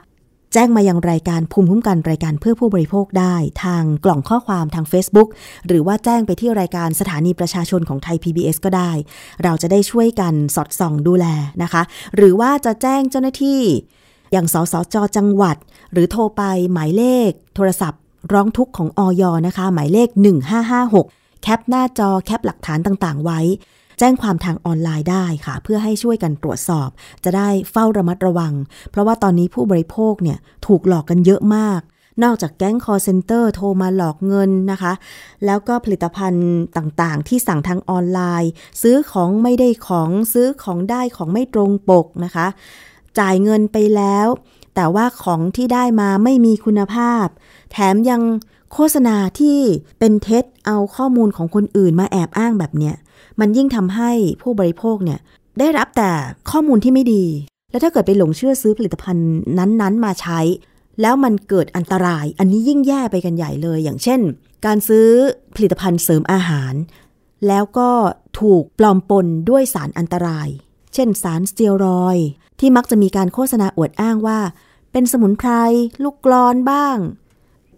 [0.53, 5.29] แจ้งมายังรายการภูมิคุ้มกันรายการเพื่อผู้บริโภคได้ ทางกล่องข้อความทาง Facebook
[5.67, 8.91] หรือว่าแจ้งไปที่รายการสถานีประชาชนของไทย PBS ก็ได้
[9.43, 11.25] เราจะได้ช่วยกันสอดส่องดูแล
[11.63, 11.81] นะคะ
[12.15, 13.61] หรือว่าจะแจ้งเจ้าหน้าที่
[14.31, 15.57] อย่างสสจจังหวัด
[15.93, 18.01] หรือโทรไปหมายเลข โทรศัพท์
[18.33, 20.09] ร้องทุกข์ของออยนะคะ หมายเลข
[20.75, 23.39] 1556 แคปหน้าจอแคปหลักฐานต่างๆ ไว้
[24.03, 26.89] แจ้งความทางออนไลน์ได้ค่ะ เพื่อให้ช่วยกันตรวจสอบ
[27.23, 28.53] จะได้เฝ้าระมัดระวัง
[28.91, 30.37] เพราะว่าตอนนี้ผู้บริโภคเนี่ย
[30.67, 31.81] ถูกหลอกกันเยอะมาก
[32.23, 34.93] นอกจากแก๊งคอร์เซนเตอร์โทรมาหลอกเงินนะคะ
[35.45, 42.47] แล้วก็ผลิตภัณฑ์ต่างๆ ที่สั่งทางออนไลน์ ซื้อของไม่ได้ของซื้อของได้ของไม่ตรงปกนะคะ
[43.19, 44.27] จ่ายเงินไปแล้ว
[44.75, 47.25] แต่ว่าของที่ได้มาไม่มีคุณภาพ
[47.71, 48.21] แถมยัง
[48.73, 49.57] โฆษณาที่
[49.99, 52.95] เป็นเท็จเอาข้อมูลของคนอื่นมาแอบอ้างแบบเนี้ย
[53.39, 55.19] มันยิ่งทำให้ผู้บริโภคเนี่ย
[55.59, 56.11] ได้รับแต่
[56.49, 57.25] ข้อมูลที่ไม่ดี
[57.71, 60.39] แล้วถ้าเกิดไปหลงเชื่อซื้อผลิตภัณฑ์นั้นๆ มาใช้
[61.01, 64.19] แล้วมันเกิดอันตราย อันนี้ยิ่งแย่ไปกันใหญ่เลย อย่างเช่น
[64.65, 65.07] การซื้อ
[65.55, 66.73] ผลิตภัณฑ์เสริมอาหาร
[67.47, 67.91] แล้วก็
[68.39, 70.47] ถูกปลอมปนด้วยสารอันตราย
[70.93, 72.17] เช่น สารสเตียรอย
[72.59, 74.39] ที่มักจะมีการโฆษณาอวดอ้างว่า
[74.91, 75.49] เป็นสมุนไพร
[76.03, 76.97] ลูกกลอนบ้าง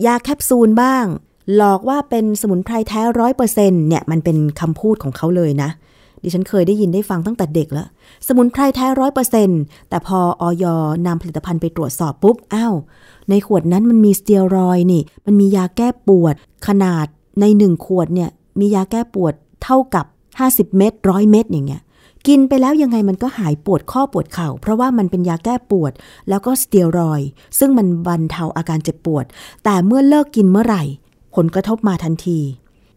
[0.05, 1.05] ยาแคปซูลบ้าง
[1.55, 5.69] หลอกว่าเป็นสมุนไพรแท้ร้อยเปอร์เซ็นต์เนี่ยมันเป็นคำพูดของเขาเลยนะ
[6.21, 7.87] ดิฉันเคยได้ยินได้ฟังตั้งแต่เด็กแล้ว
[8.27, 10.65] สมุนไพรแท้ร้อยเปอร์เซ็นต์แต่พอออย
[11.07, 12.75] นำผลิตภัณฑ์ไปตรวจสอบปุ๊บอ้าว
[13.29, 16.35] ในขวดนั้นมันมีสเตียรอยด์นี่ มันมียาแก้ปวด
[16.67, 17.05] ขนาด
[17.41, 18.29] ในหนึ่งขวดเนี่ย
[18.59, 20.05] มียาแก้ปวดเท่ากับ
[20.41, 21.81] 50 เม็ดร้อยเม็ดอย่างเงี้ย
[22.27, 25.91] กินไปแล้วยังไงมันก็หายปวดข้อปวดเข่า เพราะว่ามันเป็นยาแก้ปวด
[26.29, 27.29] แล้วก็สเตียรอยด์
[27.59, 29.25] ซึ่งมันบรรเทาอาการเจ็บปวด
[29.63, 30.83] แต่เมื่อเลิกกินเมื่อไหร่
[31.35, 32.39] ผลกระทบมาทันที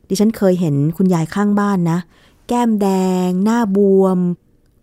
[0.09, 1.99] ดิฉันเคยเห็นคุณยายข้างบ้านนะ
[2.49, 2.89] แก้มแด
[3.29, 4.19] ง หน้าบวม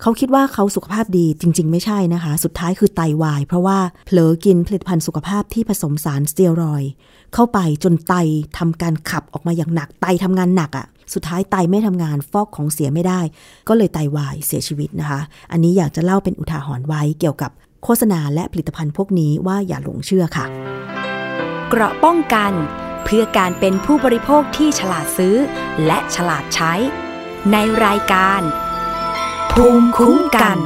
[0.02, 6.92] เขาคิดว่าเขาสุขภาพดีจริง ๆ ไม่ใช่นะคะ สุดท้ายคือไตาวาย เพราะว่าเผลอกินผลิตภัณฑ์สุขภาพที่ผสมสารสเตียรอยด์
[7.34, 8.13] เข้าไปจนไต
[8.58, 13.20] ทำการขับออกมาอย่างหนักไตทำงานหนักอะ่ะสุดท้ายไตไม่ทำงานฟอกของเสียไม่ได้
[13.68, 15.20] ก็เลยไตาวายเสียชีวิตนะคะ
[15.52, 17.52] อันนี้อยากจะเล่าเป็นอุทาหรณ์ไว้เกี่ยวกับ
[17.84, 20.46] โฆษณาและผลิตภัณฑ์พวกนี้ว่าอย่าหลงเชื่อค่ะ
[21.70, 22.54] เกราะป้องกัน
[23.04, 25.36] เพื่อการเป็นผู้บริโภคที่ฉลาดซื้อ
[25.86, 26.74] และฉลาดใช้
[27.52, 28.42] ในรายการ
[29.52, 30.58] ภูมิคุ้มกัน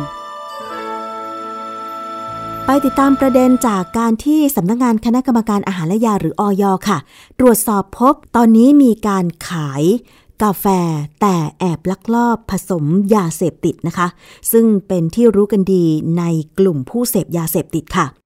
[2.66, 6.98] ไปติดตามประเด็นจากการที่สำนักงานคณะกรรมการอาหารและยาหรืออยค่ะ
[7.40, 9.84] ตรวจสอบพบตอนนี้มีการขาย
[10.44, 10.66] กาแฟ
[11.22, 14.08] แต่แอบลักลอบผสมยาเสพติดนะคะ
[14.52, 15.86] ซึ่งเป็นที่รู้กันดี
[16.18, 16.24] ใน
[16.60, 18.17] กลุ่มผู้เสพยาเสพติดค่ะ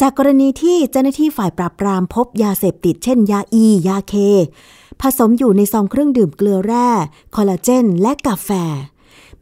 [0.00, 4.14] จากกรณีที่เจ้าหน้าที่ฝ่ายปราบปรามพบยาเสพติดเช่นยาอี ยาเค
[5.00, 6.88] ผสมอยู่ในซองเครื่องดื่มเกลือแร่
[7.34, 8.50] คอลลาเจน และกาแฟ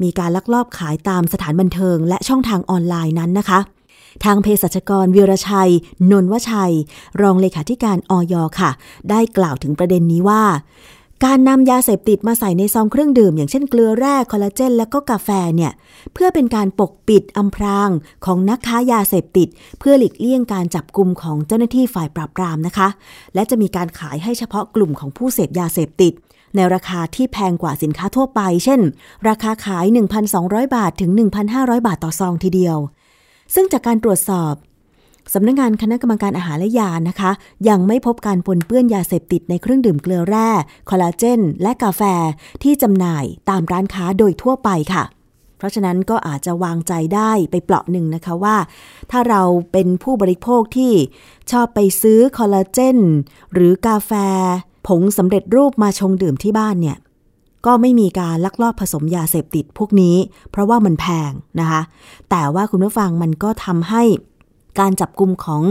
[0.02, 3.60] มีการลักลอบขายตามสถานบันเทิงและช่องทางออนไลน์นั้นนะคะ
[4.24, 5.72] ทางเภสัชกรวีรชัย
[6.10, 6.74] นนวชัย
[7.20, 8.70] รองเลขาธิการออยค่ะ
[9.10, 10.42] ได้กล่าวถึงประเด็นนี้ว่า
[11.24, 15.72] การนำยาเสพติดมาใส่ในซองเครื่องดื่ม อย่างเช่นเกลือแร่คอลลาเจน และก็กาแฟเนี่ย
[16.14, 17.90] เพื่อเป็นการปกปิดอำพราง
[18.24, 22.88] ของนักค้ายาเสพติด เพื่อหลีกเลี่ยงการจับกลุ่มของเจ้าหน้าที่ฝ่ายปราบปรามนะคะ
[23.34, 26.12] และจะมีการขายให้เฉพาะกลุ่มของผู้เสพยาเสพติด
[26.54, 28.80] ในราคาที่แพงกว่าสินค้าทั่วไป เช่น
[29.28, 29.84] ราคาขาย
[30.30, 31.10] 1,200 บาทถึง
[31.48, 32.78] 1,500 บาทต่อซองทีเดียว
[33.54, 34.54] ซึ่งจากการตรวจสอบ
[35.32, 37.30] สำนักงงานคณะกรรมการอาหารและยานะคะ
[37.68, 40.48] ยังไม่พบการปนเปื้อนยาเสพติดในเครื่องดื่มเกลือแร่
[40.90, 42.02] คอลลาเจน และกาแฟ
[42.62, 45.04] ที่จำหน่ายตามร้านค้าโดยทั่วไปค่ะ
[45.58, 48.56] เพราะฉะนั้นก็อาจจะวางใจได้ไปเปราะหนึ่งนะคะว่า
[49.10, 50.92] ถ้าเราเป็นผู้บริโภคที่
[51.50, 52.98] ชอบไปซื้อคอลลาเจน
[53.52, 54.12] หรือกาแฟ
[54.87, 56.96] ผงสำเร็จรูปมาชงดื่มที่บ้านเนี่ย
[57.66, 60.16] ก็ไม่มีการลักลอบผสมยาเสพติดพวกนี้
[60.50, 61.82] เพราะว่ามันแพงนะคะ
[62.30, 64.02] แต่ว่าคุณผู้ฟังมันก็ทำให้
[64.78, 65.62] การจับกลุ่มของ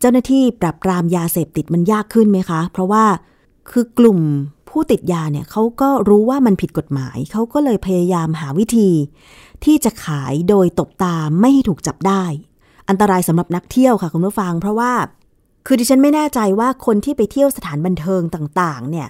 [0.00, 3.04] เจ้าหน้าที่ปรับปรามยาเสพติดมันยากขึ้นไหมคะ เพราะว่า
[3.70, 4.20] คือกลุ่ม
[4.68, 8.90] ผู้ติดยาเนี่ยเขาก็รู้ว่ามันผิดกฎหมายเขาก็เลยพยายามหาวิธี
[9.64, 12.24] ที่จะขายโดยตบตาไม่ให้ถูกจับได้
[12.88, 14.92] อันตรายสำหรับนักเที่ยวค่ะคุณผู้ฟัง เพราะว่า
[15.66, 19.08] คือดิฉันไม่แน่ใจว่าคนที่ไปเที่ยวสถานบันเทิงต่างๆ เนี่ย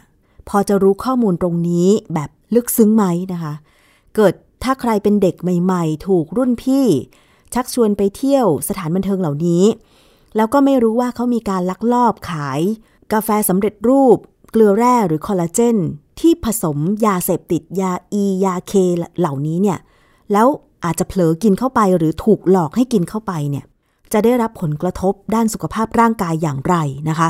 [0.49, 3.55] พอจะรู้ข้อมูลตรงนี้แบบลึกซึ้งไหมนะคะ
[4.17, 6.87] เกิดถ้าใครเป็นเด็กใหม่ ๆ ถูกรุ่นพี่
[7.55, 9.65] ชักชวนไปเที่ยวสถานบันเทิงเหล่านี้
[10.37, 12.61] แล้วก็ไม่รู้ว่าเขามีการลักลอบขาย
[13.13, 14.17] กาแฟสำเร็จรูป
[14.51, 15.77] เกลือแร่หรือคอลลาเจน
[16.21, 18.73] ที่ผสมยาเสพติดยาอียาเค
[19.19, 19.79] เหล่านี้เนี่ย
[20.33, 20.47] แล้ว
[20.85, 23.65] อาจจะเผลอกินเข้าไปหรือถูกหลอกให้กินเข้าไปเนี่ย
[24.13, 26.77] จะได้รับผลกระทบด้านสุขภาพร่างกายอย่างไร
[27.09, 27.29] นะคะ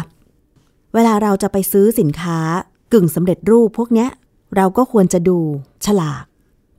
[0.95, 2.39] เวลาเราจะไปซื้อสินค้า
[2.93, 4.09] กึ่งสำเร็จรูปพวกเนี้ย
[4.57, 5.39] เราก็ควรจะดู
[5.87, 6.25] ฉลาก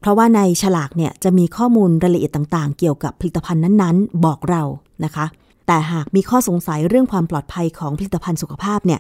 [0.02, 4.64] เพราะว่าในฉลากเนี่ยจะมีข้อมูลรายละเอียดต่างๆ เกี่ยวกับผลิตภัณฑ์นั้นๆ บอกเรา
[5.06, 5.26] นะคะ
[5.68, 9.00] แต่หากมีข้อสงสัยเรื่องความปลอดภัยของผลิตภัณฑ์สุขภาพเนี่ย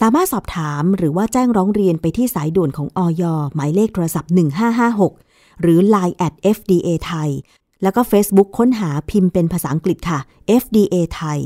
[0.00, 3.22] สามารถสอบถามหรือว่าแจ้งร้องเรียนไปที่สายด่วนของอย
[3.54, 4.32] หมายเลขโทรศัพท์
[4.96, 7.30] 1556 หรือ Line at FDA ไทย
[7.82, 10.18] แล้วก็ Facebook ค้นหาพิมพ์เป็นภาษาอังกฤษค่ะ
[10.62, 11.38] FDA ไทย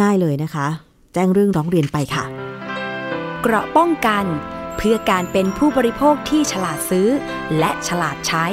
[0.00, 0.66] ง่ายๆเลยนะคะ
[1.14, 2.24] แจ้งเรื่องร้องเรียนไปค่ะ
[3.42, 4.24] เกราะป้องกัน
[4.76, 7.08] เพื่อการเป็นผู้บริโภคที่ฉลาดซื้อ
[7.58, 8.46] และฉลาดใช้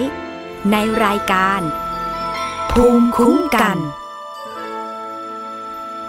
[0.72, 1.62] ในรายการ
[2.72, 3.78] ภูมิคุ้มกัน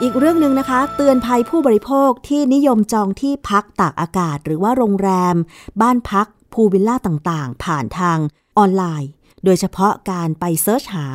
[0.03, 5.37] อีกเรื่องหนึ่งนะคะ เตือนภัยผู้บริโภคที่นิยมจองที่พักตากอากาศ หรือว่าโรงแรม
[5.81, 8.18] บ้านพักพูลวิลล่าต่างๆ ผ่านทาง
[8.59, 9.11] ออนไลน์
[9.44, 11.07] โดยเฉพาะการไปเซิร์ชหา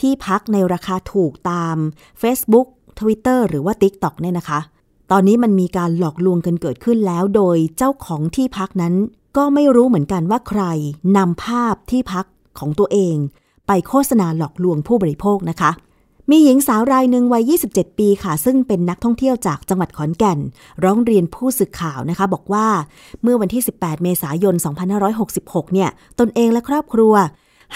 [0.00, 1.76] ที่พักในราคาถูกตาม
[2.22, 2.66] Facebook
[2.98, 4.60] Twitter หรือว่า TikTok เนี่ยนะคะ
[5.10, 8.94] ตอนนี้มันมีการหลอกลวงกันเกิดขึ้นแล้ว โดยเจ้าของที่พักนั้น
[9.36, 10.62] ก็ไม่รู้เหมือนกันว่าใคร
[11.16, 12.26] นำภาพที่พัก
[12.58, 13.16] ของตัวเอง
[13.66, 15.70] ไปโฆษณาหลอกลวงผู้บริโภคนะคะ
[16.30, 20.38] มีหญิงสาวรายหนึ่งวัย 27 ปีค่ะ ซึ่งเป็นนักท่องเที่ยวจากจังหวัดขอนแก่น
[20.84, 22.66] ร้องเรียนผู้สื่อข่าวนะคะ บอกว่า
[23.22, 24.54] เมื่อวันที่ 18 เมษายน
[25.14, 25.90] 2566 เนี่ย
[26.20, 27.14] ตนเองและครอบครัว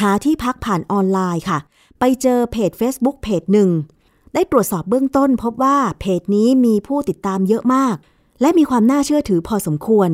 [0.00, 1.58] หาที่พักผ่านออนไลน์ค่ะ
[1.98, 3.70] ไปเจอเพจ Facebook เพจหนึ่ง
[4.34, 7.96] ได้ตรวจสอบเบื้องต้นพบว่าเพจนี้มีผู้ติดตามเยอะมาก
[8.40, 10.10] และมีความน่าเชื่อถือพอสมควร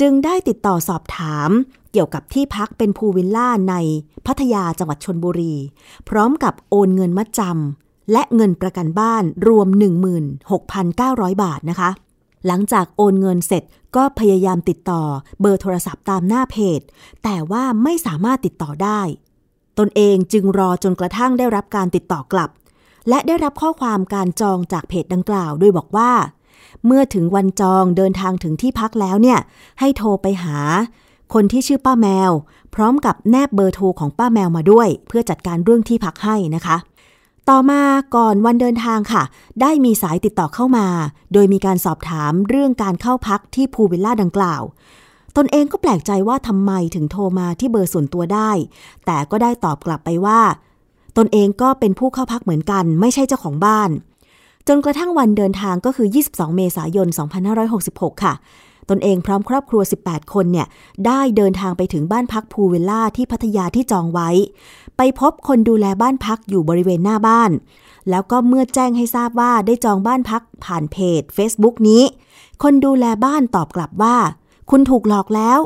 [0.00, 1.50] จึงได้ติดต่อสอบถาม
[1.92, 3.74] เกี่ยวกับที่พักเป็นพูวิลล่าใน
[4.26, 5.54] พัทยาจังหวัดชนบุรี
[6.08, 9.68] พร้อมกับโอนเงินมัดจำและเงินประกันบ้านรวม
[10.54, 11.90] 16,900 บาทนะคะ
[12.46, 13.62] หลังจากโอนเงินเสร็จ
[13.96, 15.02] ก็พยายามติดต่อ
[15.40, 16.80] เบอร์โทรศัพท์ตามหน้าเพจ
[17.24, 19.00] แต่ว่าไม่สามารถติดต่อได้
[19.78, 22.50] ตนเองจึงรอจนกระทั่งได้รับการติดต่อกลับ
[23.08, 26.12] และได้รับข้อความการจองจากเพจดังกล่าวโดยบอกว่า
[26.86, 29.38] เมื่อถึงวันจองเดินทางถึงที่พักแล้วเนี่ย
[29.80, 30.58] ให้โทรไปหา
[31.34, 32.30] คนที่ชื่อป้าแมว
[32.74, 36.76] พร้อมกับแนบเบอร์โทรของป้าแมวมาด้วย เพื่อจัดการเรื่องที่พักให้นะคะ
[37.48, 37.82] ต่อมา
[38.16, 39.22] ก่อนวันเดินทางค่ะ
[39.60, 40.86] ได้มีสายติดต่อเข้ามา
[41.32, 44.62] โดยมีการสอบถามเรื่องการเข้าพักที่ภูวิลล่าดังกล่าว
[45.36, 48.50] ตนเองก็แปลกใจว่าทำไมถึงโทรมาที่เบอร์ส่วนตัวได้
[49.06, 50.40] แต่ก็ได้ตอบกลับไปว่า
[51.16, 53.90] ตนเองก็เป็นผู้เข้าพักเหมือนกัน ไม่ใช่เจ้าของบ้าน
[54.68, 57.08] จนกระทั่งวันเดินทางก็คือ 22 เมษายน
[57.66, 58.34] 2566 ค่ะ
[58.90, 60.66] ตนเองพร้อมครอบครัว 18 คนเนี่ย
[61.06, 64.30] ได้เดินทางไปถึงบ้านพักพูเวลล่าที่พัทยาที่จองไว้
[64.96, 67.50] ไปพบคนดูแลบ้านพักอยู่บริเวณหน้าบ้าน
[68.10, 72.02] แล้วก็เมื่อแจ้งให้ทราบว่าได้จองบ้านพักผ่านเพจ Facebook นี้
[72.62, 74.16] คนดูแลบ้านตอบกลับว่า
[74.70, 75.58] คุณถูกหลอกแล้ว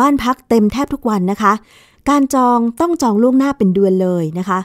[0.00, 1.52] บ้านพักเต็มแทบทุกวันนะคะ
[2.08, 4.58] การจองต้องจองล่วงหน้าเป็นเดือนเลยนะคะ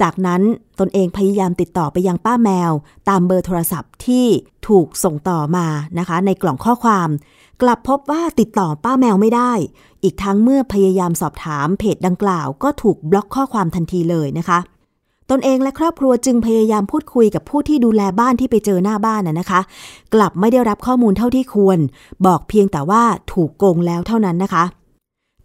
[0.00, 0.42] จากนั้น
[0.78, 2.72] ตนเองพยายามติดต่อไปยังป้าแมว
[3.08, 4.26] ตามเบอร์โทรศัพท์ที่
[4.68, 5.66] ถูกส่งต่อมา
[5.98, 7.08] นะคะ ในกล่องข้อความ
[7.62, 9.52] กลับพบว่าติดต่อป้าแมวไม่ได้
[10.02, 14.58] อีกทั้งเมื่อพยายามสอบถามเพจดังกล่าว ก็ถูกบล็อกข้อความทันทีเลยนะคะ
[15.30, 19.60] ตนเองและครอบครัวจึงพยายามพูดคุยกับผู้ที่ดูแลบ้านที่ไปเจอหน้าบ้านน่ะนะคะ
[20.14, 21.78] กลับไม่ได้รับข้อมูลเท่าที่ควร
[22.26, 24.64] บอกเพียงแต่ว่าถูกโกงแล้วเท่านั้นนะคะ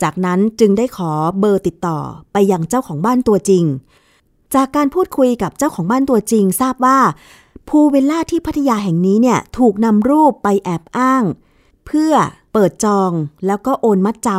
[0.01, 1.99] จากนั้นจึงได้ขอเบอร์ติดต่อ
[2.33, 3.63] ไปยังเจ้าของบ้านตัวจริง
[4.55, 6.99] จากการพูดคุยกับเจ้าของบ้านตัวจริงทราบว่า
[7.69, 11.23] ภูเวลล่าที่พัทยาแห่งนี้เนี่ยถูกนำรูปไปแอบอ้าง
[11.85, 12.13] เพื่อ
[12.53, 13.11] เปิดจอง
[13.47, 14.29] แล้วก็โอนมัดจ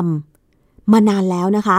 [0.40, 1.78] ำมานานแล้วนะคะ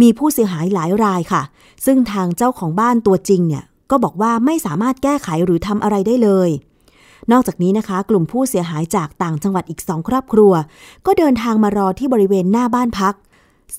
[0.00, 1.42] มีผู้เสียหายหลายรายค่ะ
[1.84, 6.50] ซึ่งทางเจ้าของบ้านตัวจริงเนี่ยก็บอกว่าไม่สามารถแก้ไขหรือทำอะไรได้เลย
[7.32, 10.52] นอกจากนี้นะคะ กลุ่มผู้เสียหายจากต่างจังหวัดอีกสองครอบครัว
[11.06, 13.14] ก็เดินทางมารอที่บริเวณหน้าบ้านพัก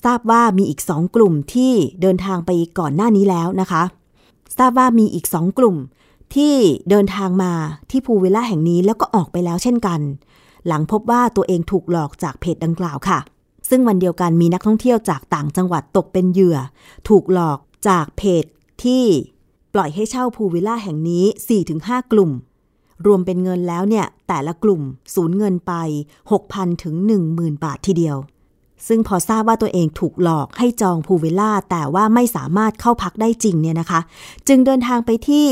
[0.04, 3.82] ทราบว่ามีอีกสองกลุ่มที่เดินทางไปก่อนหน้านี้แล้วนะคะ
[4.58, 5.76] ทราบว่ามีอีกสองกลุ่ม
[6.34, 6.54] ที่
[6.90, 7.52] เดินทางมา
[7.90, 10.00] ที่ภูวิลล่าแห่งนี้แล้วก็ออกไปแล้วเช่นกัน
[10.66, 13.18] หลังพบว่าตัวเองถูกหลอกจากเพจดังกล่าวค่ะ
[13.68, 16.58] ซึ่งวันเดียวกันมีนักท่องเที่ยวจากต่างจังหวัดตกเป็นเหยื่อ
[17.08, 18.44] ถูกหลอกจากเพจ
[18.82, 19.04] ที่
[19.74, 21.24] ปล่อยให้เช่าภูวิลล่าแห่งนี้
[21.68, 22.30] 4-5 กลุ่ม
[23.06, 24.82] รวมเป็นเงินแล้วเนี่ยแต่ละกลุ่ม
[25.14, 25.72] สูญเงินไป
[26.30, 26.94] 6,000ถึง
[27.30, 28.16] 10,000 บาททีเดียว
[28.88, 34.00] ซึ่งพอทราบว่าตัวเองถูกหลอกให้จองพูวิลล่าแต่ว่าไม่สามารถเข้าพักได้จริงเนี่ยนะคะ
[34.48, 35.46] จึงเดินทางไปที่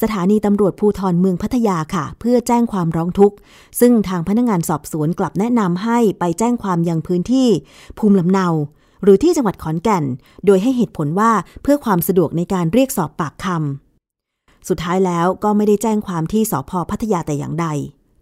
[0.00, 3.36] สถานีตำรวจภูธรเมืองพัทยาค่ะ เพื่อแจ้งความร้องทุกข์
[3.80, 7.48] ซึ่งทางพนักงานสอบสวนกลับแนะนำให้ไปแจ้งความยังพื้นที่
[7.98, 8.48] ภูมิลำเนา
[9.02, 10.04] หรือที่จังหวัดขอนแก่น
[10.46, 17.66] โดยให้เหตุผลว่าเพื่อความสะดวกในการเรียกสอบปากคำสุดท้ายแล้วก็ไม่ได้แจ้งความที่สพพัทยาแต่อย่างใด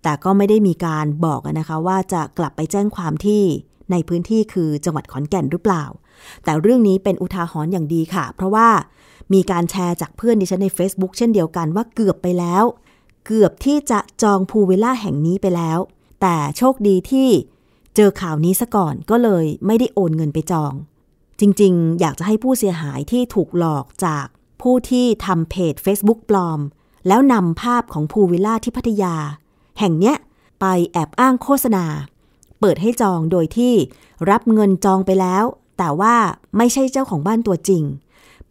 [0.02, 3.42] แต่ก็ไม่ได้มีการบอกนะคะว่าจะกลับไปแจ้งความที่
[3.90, 5.84] ในพื้นที่คือจังหวัดขอนแก่นหรือเปล่า
[6.44, 8.68] แต่เรื่องนี้เป็นอุทาหรณ์อย่างดีค่ะ เพราะว่า
[9.32, 12.64] มีการแชร์จากเพื่อนดิฉันใน Facebook เช่นเดียวกันว่าเกือบไปแล้ว
[13.26, 15.78] เกือบที่จะจองพูลวิลล่าแห่งนี้ไปแล้ว
[16.22, 17.28] แต่โชคดีที่
[17.96, 20.72] เจอข่าวนี้ซะก่อนก็เลยไม่ได้โอนเงินไปจอง
[21.40, 24.26] จริงๆ อยากจะให้ผู้เสียหายที่ถูกหลอกจาก
[24.62, 26.60] ผู้ที่ทำเพจ Facebook ปลอม
[27.08, 29.14] แล้วนำภาพของพูลวิลล่าที่พัทยา
[29.78, 30.16] แห่งเนี้ย
[30.60, 31.84] ไปแอบอ้างโฆษณา
[32.66, 33.74] เปิดให้จองโดยที่
[34.30, 35.44] รับเงินจองไปแล้ว
[35.78, 36.14] แต่ว่า
[36.56, 37.82] ไม่ใช่เจ้าของบ้านตัวจริง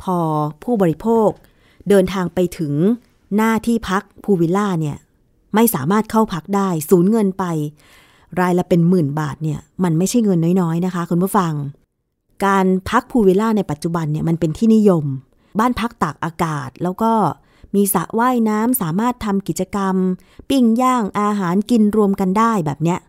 [0.02, 0.18] พอ
[0.64, 1.30] ผู้บริโภค
[1.90, 2.74] เดินทางไปถึง
[3.36, 4.98] หน้าที่พักพูวิลล่าเนี่ย
[5.56, 7.44] ไม่สามารถเข้าพักได้ สูญเงินไป
[8.42, 11.54] รายละเป็นหมื่นบาทเนี่ยมันไม่ใช่เงินน้อยๆนะคะ คุณผู้ฟัง
[12.46, 15.06] การพักพูวิลล่าในปัจจุบันเนี่ยมันเป็นที่นิยม
[15.60, 17.12] บ้านพักตากอากาศแล้วก็
[17.76, 19.96] มีสระว่ายน้ำสามารถทำกิจกรรม
[20.50, 23.00] ปิ้งย่างอาหารกินรวมกันได้แบบเนี้ย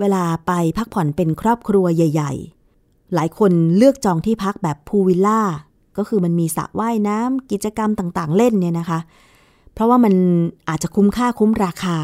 [0.00, 2.32] เวลาไปพักผ่อนเป็นครอบครัวใหญ่
[2.72, 5.40] ๆ หลายคนเลือกจองที่พักแบบพูวิลล่า
[5.96, 9.00] ก็คือมันมีสระว่ายน้ำกิจกรรมต่างๆ เล่นเนี่ยนะคะ
[9.74, 10.14] เพราะว่ามัน
[10.68, 11.98] อาจจะคุ้มค่าคุ้มราคา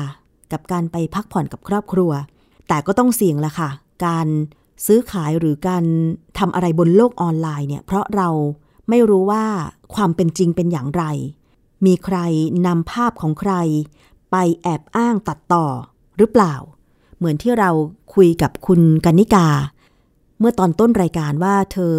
[0.53, 2.11] กับการไปพักผ่อนกับครอบครัว
[2.69, 3.71] แต่ก็ต้องเสี่ยงละค่ะ
[4.07, 4.27] การ
[4.87, 5.85] ซื้อขายหรือการ
[6.39, 8.29] ทำอะไรบนโลกออนไลน์เนี่ย เพราะเรา
[8.89, 9.45] ไม่รู้ว่า
[9.95, 11.05] ความเป็นจริงเป็นอย่างไร
[11.87, 12.19] มีใคร
[12.67, 13.55] นำภาพของใคร
[14.31, 15.67] ไปแอบอ้างตัดต่อ
[16.19, 16.55] หรือเปล่า
[17.19, 17.71] เหมือนที่เรา
[18.15, 19.49] คุยกับคุณกนิกา
[20.39, 21.97] เมื่อตอนต้นรายการว่าเธอ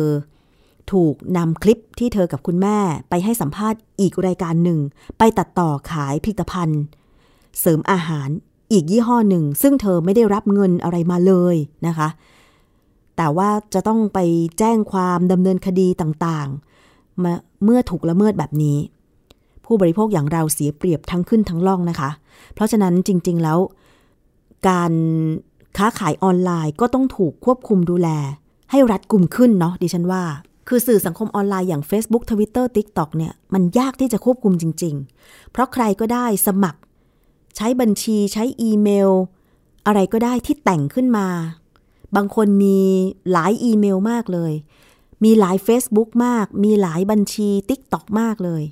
[0.92, 2.78] ถูกนำคลิปที่เธอกับคุณแม่
[3.10, 4.80] ไปให้สัมภาษณ์อีกรายการหนึ่ง
[5.18, 6.82] ไปตัดต่อขายผลิตภัณฑ์
[7.60, 8.30] เสริมอาหาร
[8.72, 11.56] อีกยี่ห้อหนึ่ง ซึ่งเธอไม่ได้รับเงินอะไรมาเลย
[11.88, 12.08] นะคะ
[13.18, 14.20] แต่ว่าจะต้องไป
[14.60, 18.78] แจ้งความดำเนินคดีต่างๆมาเมื่อถูกละเมิดแบบนี้
[19.66, 22.10] ผู้บริโภคอย่างเราเสียเปรียบทั้งขึ้นทั้งล่องนะคะ
[22.54, 23.60] เพราะฉะนั้นจริง ๆ แล้ว
[24.68, 24.94] การ
[25.78, 28.10] ค้าขายออนไลน์ก็ต้องถูกควบคุมดูแล
[28.72, 30.24] ให้รัดกุมขึ้นเนาะดิฉันว่า
[30.68, 36.80] คือสื่อสังคมออนไลน์อย่าง Facebook Twitter TikTok เนี่ยมันยากที่จะควบคุมจริง ๆ เพราะใครก็ได้สมัคร
[37.56, 39.12] ใช้บัญชีใช้อีเมล
[39.86, 41.28] อะไรก็ได้ที่แต่งขึ้นมา
[42.16, 42.80] บางคนมี
[43.32, 44.54] หลายอีเมลมากเลย
[45.24, 48.64] มีหลาย Facebook มาก มีหลายบัญชี TikTok มากเลย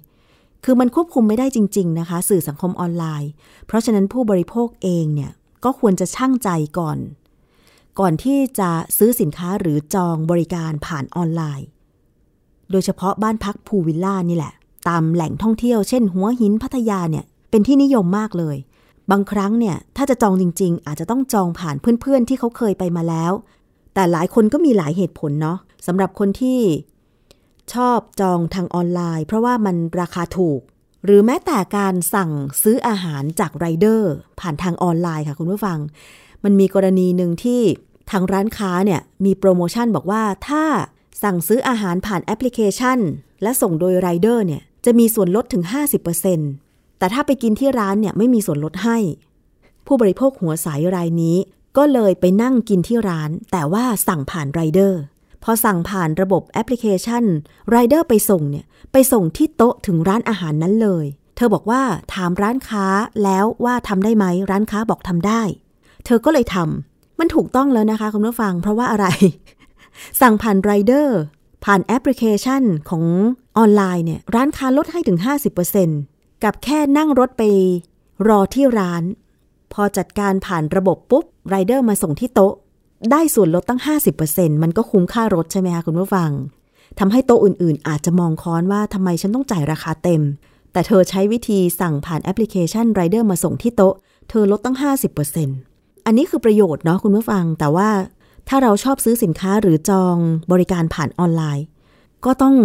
[0.64, 3.32] คือมันควบคุมไม่ได้จริง ๆ นะคะ สื่อสังคมออนไลน์
[3.66, 5.32] เพราะฉะนั้นผู้บริโภคเองเนี่ย
[5.66, 6.50] ก็ควรจะช่างใจ
[6.80, 6.98] ก่อน
[8.00, 11.68] ก่อนที่จะซื้อสินค้าหรือจองบริการผ่านออนไลน์
[12.72, 14.54] โดยเฉพาะบ้านพักพูวิลล่านี่แหละ
[14.90, 18.58] ตามแหล่งท่องเที่ยวเช่น หัวหินพัทยาเนี่ยเป็นที่นิยมมากเลย
[19.12, 23.32] บางครั้งเนี่ยถ้าจะจองจริง ๆ อาจจะต้องจองผ่านเพื่อนๆ ที่เขาเคยไปมาแล้ว
[23.94, 26.60] แต่หลายคนก็มีหลายเหตุผลเนาะสำหรับคนที่
[27.74, 30.62] ชอบจองทางออนไลน์ เพราะว่ามันราคาถูก
[31.06, 32.32] หรือแม้แต่การสั่ง
[32.64, 35.80] ซื้ออาหารจากไรเดอร์ ผ่านทางออนไลน์ค่ะคุณผู้ฟัง
[36.44, 37.62] มันมีกรณีหนึ่งที่
[38.12, 40.64] ทางร้านค้าเนี่ยมีโปรโมชั่นบอกว่าถ้า
[41.24, 43.00] สั่งซื้ออาหารผ่านแอปพลิเคชัน
[43.44, 45.64] และส่งโดยไรเดอร์เนี่ยจะมีส่วนลดถึง
[46.32, 48.98] 50%แต่ถ้าไปกินที่ร้านเนี่ยไม่มีส่วนลดให้
[49.88, 51.38] ผู้บริโภคหัวใสรายนี้
[51.78, 55.00] ก็เลยไปนั่งกินที่ร้าน แต่ว่าสั่งผ่านไรเดอร์
[55.46, 57.24] พอสั่งผ่านระบบแอปพลิเคชัน
[57.70, 61.06] ไรเดอร์ไปส่งเนี่ยไปส่งที่โต๊ะถึงร้านอาหารนั้นเลย
[61.36, 61.82] เธอบอกว่า
[62.14, 62.86] ถามร้านค้า
[63.24, 65.42] แล้วว่าทำได้ไหมร้านค้าบอกทำได้
[66.06, 69.08] เธอก็เลยทำมันถูกต้องแล้วนะคะคุณผู้ฟัง เพราะว่าอะไร
[70.22, 71.20] สั่งผ่านไรเดอร์
[71.66, 73.04] ผ่านแอปพลิเคชันของ
[73.58, 75.18] ออนไลน์เนี่ยร้านค้าลดให้ถึง
[75.82, 77.44] 50%กับแค่นั่งรถไป
[78.28, 79.04] รอที่ร้าน
[79.74, 82.54] พอจัดการผ่านระบบปุ๊บไรเดอร์มาส่งที่โต๊ะ
[83.12, 83.82] ได้ส่วนลดตั้ง
[84.22, 86.30] 50%มันก็คุ้มค่ารถใช่ไหมคะคุณผู้ฟัง
[87.00, 90.22] ทำให้โต๊ะอื่นๆ อาจจะมองค้อนว่าทำไมฉันต้องจ่ายราคาเต็ม
[90.72, 93.94] แต่เธอใช้วิธีสั่งผ่านแอปพลิเคชันไรเดอร์มาส่งที่โต๊ะ
[94.30, 94.78] เธอลดตั้ง
[95.42, 97.90] 50%อันนี้คือประโยชน์เนาะคุณผู้ฟัง แต่ว่า
[98.48, 100.16] ถ้าเราชอบซื้อสินค้าหรือจอง
[100.52, 101.66] บริการผ่านออนไลน์
[102.26, 102.56] ก็ต้อง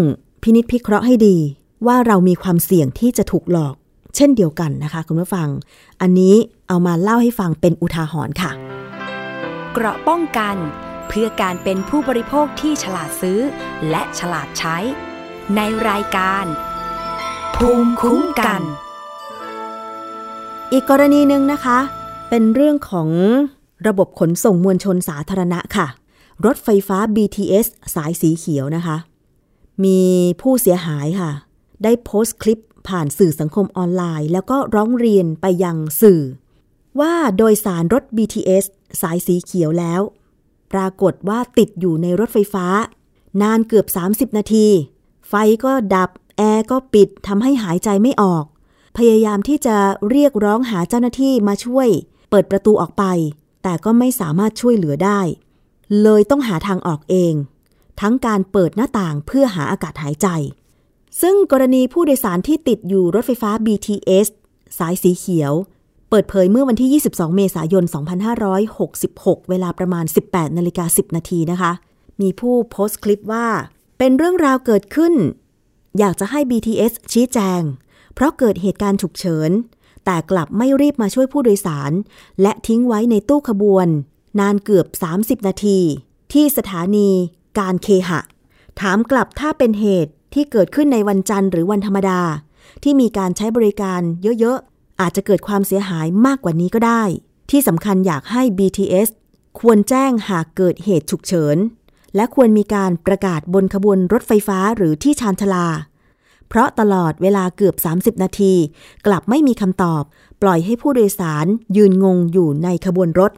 [0.42, 1.36] พินิษพิเคราะห์ให้ดี
[1.86, 3.74] ว่าเรามีความเสี่ยงที่จะถูกหลอก
[4.16, 5.48] เช่นเดียวกันนะคะ คุณผู้ฟัง
[6.00, 6.34] อันนี้
[6.68, 8.52] เอามาเล่าให้ฟังเป็นอุทาหรณ์ค่ะ
[9.74, 10.56] เกราะป้องกัน
[11.08, 13.40] เพื่อการเป็นผู้บริโภคที่ฉลาดซื้อ
[13.90, 14.76] และฉลาดใช้
[15.56, 16.44] ในรายการ
[17.56, 18.60] ภูมิคุ้มกัน
[20.72, 21.78] อีกกรณีหนึ่งนะคะ
[22.28, 23.08] เป็นเรื่องของ
[23.86, 25.86] ระบบขนส่งมวลชนสาธารณะค่ะ
[26.44, 28.96] รถไฟฟ้า BTS สายสีเขียวนะคะ
[29.84, 30.00] มี
[30.40, 31.30] ผู้เสียหายค่ะ
[31.82, 36.20] ได้โพสต์คลิปผ่านสื่อสังคมออนไลน์ แล้วก็ร้องเรียนไปยังสื่อ
[37.00, 38.64] ว่าโดยสารรถ BTS
[39.00, 40.02] สายสีเขียวแล้ว
[40.72, 42.66] ปรากฏว่าติดอยู่ในรถไฟฟ้า
[43.42, 44.66] นานเกือบ 30 นาที
[45.28, 48.44] ไฟก็ดับ แอร์ก็ปิดทำให้หายใจไม่ออก
[48.96, 49.76] พยายามที่จะ
[50.10, 51.88] เรียกร้องหาเจ้าหน้าที่มาช่วย
[52.30, 53.04] เปิดประตูออกไป
[53.62, 55.20] แต่ก็ไม่สามารถช่วยเหลือได้
[56.02, 57.34] เลยต้องหาทางออกเอง
[58.00, 60.28] ทั้งการเปิดหน้าต่างเพื่อหาอากาศหายใจ
[61.20, 64.28] ซึ่งกรณีผู้โดยสารที่ติดอยู่รถไฟฟ้า BTS
[64.78, 65.52] สายสีเขียว
[66.12, 67.84] เปิดเผยเมื่อวันที่ 22 เมษายน
[68.66, 71.72] 2566 เวลาประมาณ 18 นาฬิกา 10 นาทีนะคะ
[72.20, 73.46] มีผู้โพสต์คลิปว่า
[73.98, 75.14] เป็นเรื่องราวเกิดขึ้น
[75.98, 77.62] อยากจะให้ BTS ชี้แจง
[78.14, 79.50] เพราะเกิดเหตุการณ์ฉุกเฉิน
[80.04, 81.92] แต่กลับไม่รีบมาช่วยผู้โดยสาร
[82.42, 83.88] และทิ้งไว้ในตู้ขบวน
[84.40, 84.86] นานเกือบ
[85.40, 85.78] 30 นาที
[86.32, 87.08] ที่สถานี
[87.58, 88.20] การเคหะ
[88.80, 92.20] ถามกลับถ้าเป็นเหตุที่เกิดขึ้นในวันจันทร์หรือวันธรรมดา
[92.82, 94.00] ที่มีการใช้บริการ
[94.40, 94.69] เยอะๆ
[95.00, 97.02] อาจจะเกิดความเสียหายมากกว่านี้ก็ได้
[97.50, 99.08] ที่สำคัญอยากให้ BTS
[99.60, 101.56] ควรแจ้งหากเกิดเหตุฉุกเฉิน
[102.16, 105.68] และควรมีการประกาศบนขบวนรถไฟฟ้าหรือที่ชานชาลา
[106.48, 108.54] เพราะตลอดเวลาเกือบ 30 นาที
[109.06, 110.02] กลับไม่มีคำตอบ
[110.42, 113.32] ปล่อยให้ผู้โดยสารยืนงงอยู่ในขบวนรถ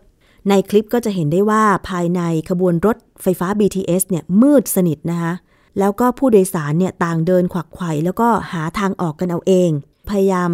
[0.49, 2.21] ในคลิปก็จะเห็นได้ว่าภายใน
[2.51, 5.33] ขบวนรถไฟฟ้า BTS เนี่ยมืดสนิทนะคะ
[5.79, 9.71] แล้วก็ผู้โดยสารเนี่ยต่างเดินขวักไขว่แล้วก็หาทางออกกันเอาเอง
[10.11, 10.51] พยายาม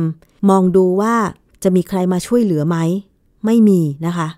[0.49, 1.15] มองดูว่า
[1.63, 2.77] จะมีใครมาช่วยเหลือไหม
[3.45, 4.29] ไม่มีนะคะ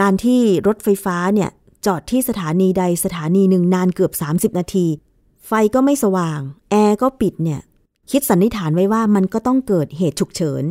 [0.00, 1.50] การที่รถไฟฟ้าเนี่ย
[1.86, 4.12] จอดที่สถานีใดสถานีหนึ่งนานเกือบ
[4.54, 4.86] 30 นาที
[5.46, 6.40] ไฟก็ไม่สว่าง
[6.70, 7.60] แอร์ก็ปิดเนี่ย
[8.10, 10.64] คิดสันนิษฐานไว้ว่ามันก็ต้องเกิดเหตุฉุกเฉิน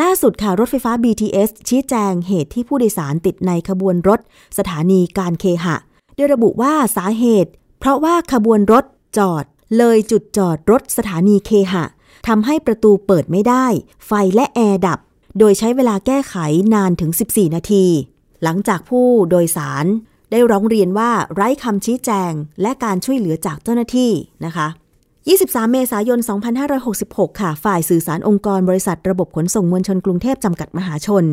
[0.00, 4.20] ล่าสุดค่ะรถไฟฟ้า BTS ชี้แจงเหตุที่ผู้โดยสารติดในขบวนรถ
[4.58, 5.76] สถานีการเคหะ
[6.14, 8.84] โดยระบุว่าสาเหตุ เพราะว่าขบวนรถ
[9.18, 9.44] จอด
[9.78, 11.84] เลยจุดจอดรถสถานีเคหะ
[12.28, 13.66] ทำให้ประตูเปิดไม่ได้
[14.06, 14.98] ไฟและแอร์ดับ
[15.38, 16.34] โดยใช้เวลาแก้ไข
[16.74, 17.84] นานถึง 14 นาที
[18.42, 19.86] หลังจากผู้โดยสาร
[20.30, 24.10] ได้ร้องเรียนว่าไร้คำชี้แจง และการช่วยเหลือจากเจ้าหน้าที่
[24.44, 24.68] นะคะ
[25.20, 26.18] 23 เมษายน
[26.80, 31.24] 2566 ค่ะ ฝ่ายสื่อสารองค์กรบริษัทระบบขนส่งมวลชนกรุงเทพจำกัดมหาชน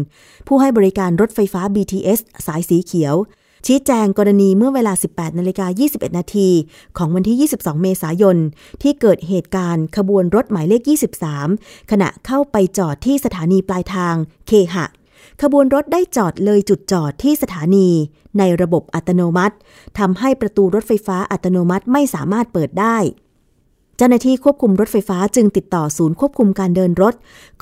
[0.47, 3.15] ผู้ให้บริการรถไฟฟ้า BTS สายสีเขียว
[3.69, 6.49] ชี้แจงกรณีเมื่อเวลา 18นาฬิกา21 นาที
[6.97, 8.37] ของวันที่ 22 เมษายน
[8.81, 10.81] ที่เกิดเหตุการณ์ขบวนรถหมายเลข
[11.37, 14.15] 23 ขณะเข้าไปจอดที่สถานีปลายทาง
[14.47, 14.85] เคหะ
[15.41, 17.89] ขบวนรถได้จอดเลยจุดจอดที่สถานี
[18.37, 19.55] ในระบบอัตโนมัติ
[19.99, 22.97] ทำให้ประตูรถไฟฟ้าอัตโนมัติไม่สามารถเปิดได้
[23.97, 27.13] เจ้าหน้าที่ควบคุมรถไฟฟ้าจึงติดต่อศูนย์ควบคุมการเดินรถ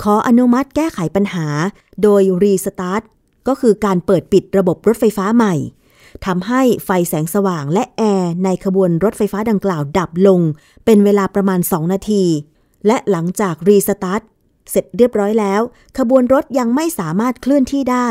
[0.02, 1.46] ขออนุมัติแก้ไขปัญหา
[2.02, 3.02] โดย restart
[3.48, 5.56] ก็คือการเปิดปิดระบบรถไฟฟ้าใหม่
[6.26, 10.40] ทำให้ไฟแสงสว่างและแอร์ในขบวนรถไฟฟ้าดังกล่าวดับลง
[10.84, 12.24] เป็นเวลาประมาณ 2 นาที
[12.86, 14.22] และหลังจาก restart
[14.70, 15.60] เสร็จเรียบร้อยแล้ว
[15.98, 18.08] ขบวนรถยังไม่สามารถเคลื่อนที่ได้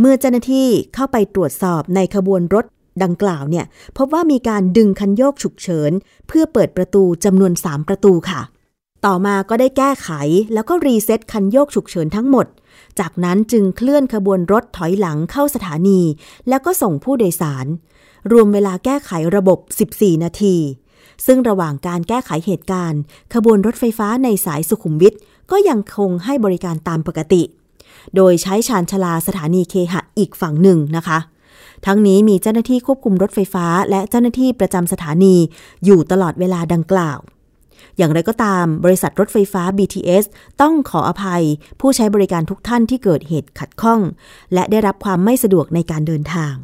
[0.00, 2.64] เมื่อเจ้าหน้าที่เข้าไปตรวจสอบในขบวนรถ
[3.02, 3.64] ดังกล่าวเนี่ย
[3.96, 5.92] พบว่ามีการดึงคันโยกฉุกเฉิน
[6.28, 8.40] เพื่อเปิดประตูจำนวน 3 ประตูค่ะ
[9.06, 10.08] ต่อมาก็ได้แก้ไข
[10.54, 12.46] แล้วก็รีเซ็ตคันโยกฉุกเฉินทั้งหมด
[13.00, 16.00] จากนั้นจึงเคลื่อนขบวนรถถอยหลังเข้าสถานี
[16.48, 17.66] แล้วก็ส่งผู้โดยสาร
[18.32, 19.58] รวมเวลาแก้ไขระบบ
[19.90, 20.56] 14 นาที
[21.26, 23.00] ซึ่งระหว่างการแก้ไขเหตุการณ์
[23.34, 25.14] ขบวนรถไฟฟ้าในสายสุขุมวิท
[25.50, 27.42] ก็ยังคงให้บริการตามปกติ
[28.16, 31.18] โดยใช้ชานชลาสถานีเคหะอีกฝั่งหนึ่งนะคะ
[31.86, 35.36] ทั้งนี้มีเจ้าหน้าที่ควบคุมรถไฟฟ้า และเจ้าหน้าที่ประจำสถานี
[35.84, 37.18] อยู่ตลอดเวลาดังกล่าว
[37.98, 40.24] อย่างไรก็ตามบริษัทรถไฟฟ้า BTS
[40.60, 41.44] ต้องขออภัย
[41.80, 44.00] ผู้ใช้บริการทุกท่านที่เกิดเหตุขัดข้อง
[44.54, 46.54] และได้รับความไม่สะดวกในการเดินทาง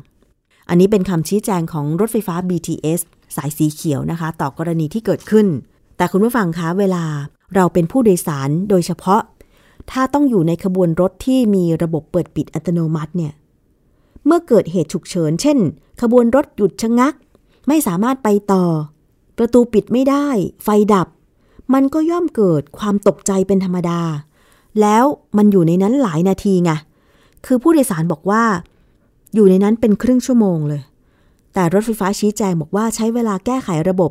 [0.69, 3.01] อันนี้เป็นคำชี้แจงของรถไฟฟ้า BTS
[3.37, 5.47] สายสีเขียวนะคะ ต่อกรณีที่เกิดขึ้น
[5.97, 7.05] แต่คุณผู้ฟังคะเวลา
[7.55, 9.23] เราเป็นผู้โดยสารโดยเฉพาะ
[9.91, 13.33] ถ้าต้องอยู่ในขบวนรถที่มีระบบเปิดปิดอัตโนมัติเนี่ย
[14.27, 15.59] เมื่อเกิดเหตุฉุกเฉิน เช่น
[16.03, 17.15] ขบวนรถหยุดชะงัก
[17.69, 18.65] ไม่สามารถไปต่อ
[19.39, 20.27] ประตูปิดไม่ได้
[20.65, 21.09] ไฟดับ
[21.73, 24.01] มันก็ย่อมเกิดความตกใจเป็นธรรมดา
[24.81, 25.05] แล้ว
[25.37, 26.71] มันอยู่ในนั้นหลายนาทีไง
[27.47, 28.43] คือผู้โดยสารบอกว่า
[29.35, 30.83] อยู่ในนั้นเป็นครึ่งชั่วโมงเลย
[31.55, 34.11] แต่รถไฟฟ้าชี้แจงบอกว่าใช้เวลาแก้ไขระบบ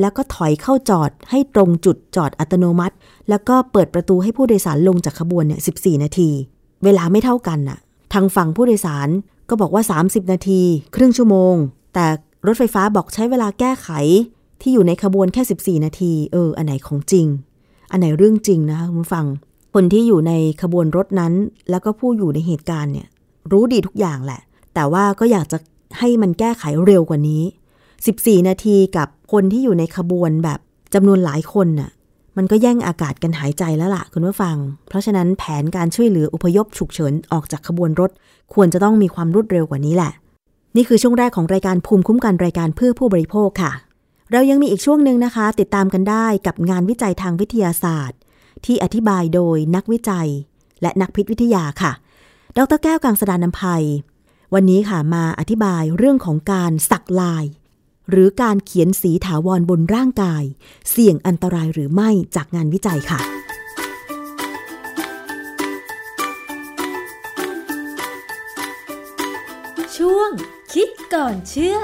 [0.00, 2.94] แล้วก็ถอยเข้าจอดให้ตรงจุดจอดอัตโนมัติ
[3.28, 6.30] แล้วก็เปิดประตูให้ผู้โดยสารลงจากขบวนเนี่ย14 นาที
[6.84, 7.78] เวลาไม่เท่ากันน่ะ
[8.12, 9.08] ทางฝั่งผู้โดยสาร
[9.48, 10.62] ก็บอกว่า 30 นาที
[10.94, 11.54] ครึ่งชั่วโมง
[11.94, 12.06] แต่
[12.46, 13.88] รถไฟฟ้าบอกใช้เวลาแก้ไข
[14.62, 15.42] ที่อยู่ในขบวนแค่
[15.80, 17.26] 14 นาที เออ อันไหนของจริง
[17.90, 19.26] อันไหนเรื่องจริงนะคะคุณฟัง
[19.74, 20.32] คนที่อยู่ใน
[20.62, 21.32] ขบวนรถนั้น
[21.70, 23.08] แล้วก็ผู้อยู่ในเหตุการณ์เนี่ย
[23.52, 24.40] รู้ดีทุกอย่างแหละ
[24.74, 25.58] แต่ว่าก็อยากจะ
[25.98, 27.42] ให้มันแก้ไขเร็วกว่านี้
[27.94, 30.58] 14 นาทีกับคนที่อยู่ในขบวนแบบ
[30.94, 31.90] จำนวนหลายคนน่ะ
[32.36, 34.56] มันก็แย่งอากาศกันหายใจแล้วล่ะคุณผู้ฟัง
[34.88, 38.10] เพราะฉะนั้นแผนการช่วยเหลืออุพยพฉุกเฉินออกจากขบวนรถ
[38.54, 40.12] ควรจะต้องมีความรวดเร็วกว่านี้แหละ
[40.76, 43.72] นี่คือช่วงแรกของรายการภูมิคุ้มกันรายการเพื่อผู้บริโภคค่ะ
[44.32, 48.18] เรายังมีอีกช่วงหนึ่งนะคะ ติดตามกันได้กับงานวิจัยทางวิทยาศาสตร์
[48.64, 50.28] ที่อธิบายโดยนักวิจัย
[50.82, 51.92] และนักพิษวิทยาค่ะ
[52.56, 53.84] ดรแก้วกังสดานนภัย
[54.54, 57.44] วันนี้ค่ะมาอธิบายเรื่องของการสักลาย
[58.10, 60.44] หรือการเขียนสีถาวรบนร่างกาย
[60.90, 63.20] เสี่ยงอันตรายหรือไม่จากงานวิจัยค่ะ
[69.96, 70.30] ช่วง
[70.72, 71.78] คิดก่อนเชื่อ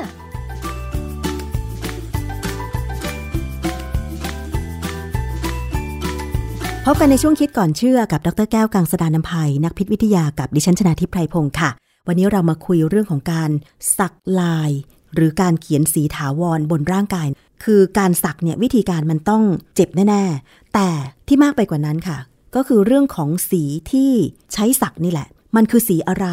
[6.89, 11.71] พบกันในช่วงคิดก่อนเชื่อกับดรแก้วกังสดานนภัย นักพิษวิทยากับดิฉันชนาทิพไพรพงศ์ค่ะ
[12.07, 13.51] วันนี้เรามาคุยเรื่องของการ
[13.99, 14.71] สักลาย
[15.15, 17.27] หรือการเขียนสีถาวรบนร่างกาย
[17.65, 19.43] คือการสักเนี่ยวิธีการมันต้อง
[19.75, 20.89] เจ็บแน่ ๆ แต่
[21.29, 22.19] ที่มากไปกว่านั้นค่ะ
[22.55, 24.11] ก็คือเรื่องของสีที่
[24.53, 26.27] ใช้สักนี่แหละ มันคือสีอะไร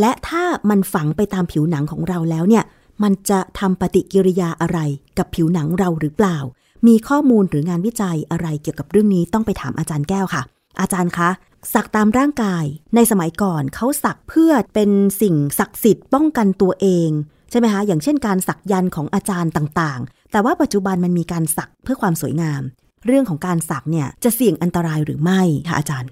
[0.00, 2.64] และถ้ามันฝังไปตามผิวหนังของเราแล้วเนี่ย
[3.02, 4.78] มันจะทำปฏิกิริยาอะไร
[5.18, 6.38] กับผิวหนังเราหรือเปล่า
[6.86, 10.42] มีข้อมูลหรืองานวิจัยอะไรเกี่ยวกับเรื่องนี้ต้องไปถามอาจารย์แก้วค่ะ
[10.80, 11.30] อาจารย์คะ
[11.74, 12.64] สักตามร่างกาย
[12.94, 14.90] ในสมัยก่อนเขาสักเพื่อเป็น
[15.22, 17.10] สิ่งศักดิ์สิทธิ์ป้องกันตัวเอง
[17.50, 22.62] ใช่ไหมคะอย่างเช่นการสักยันของอาจารย์ต่างๆ แต่ว่าปัจจุบันมันมีการสักเพื่อความสวยงาม
[23.06, 26.10] เรื่องของการสักเนี่ยจะเสี่ยงอันตรายหรือไม่คะอาจารย์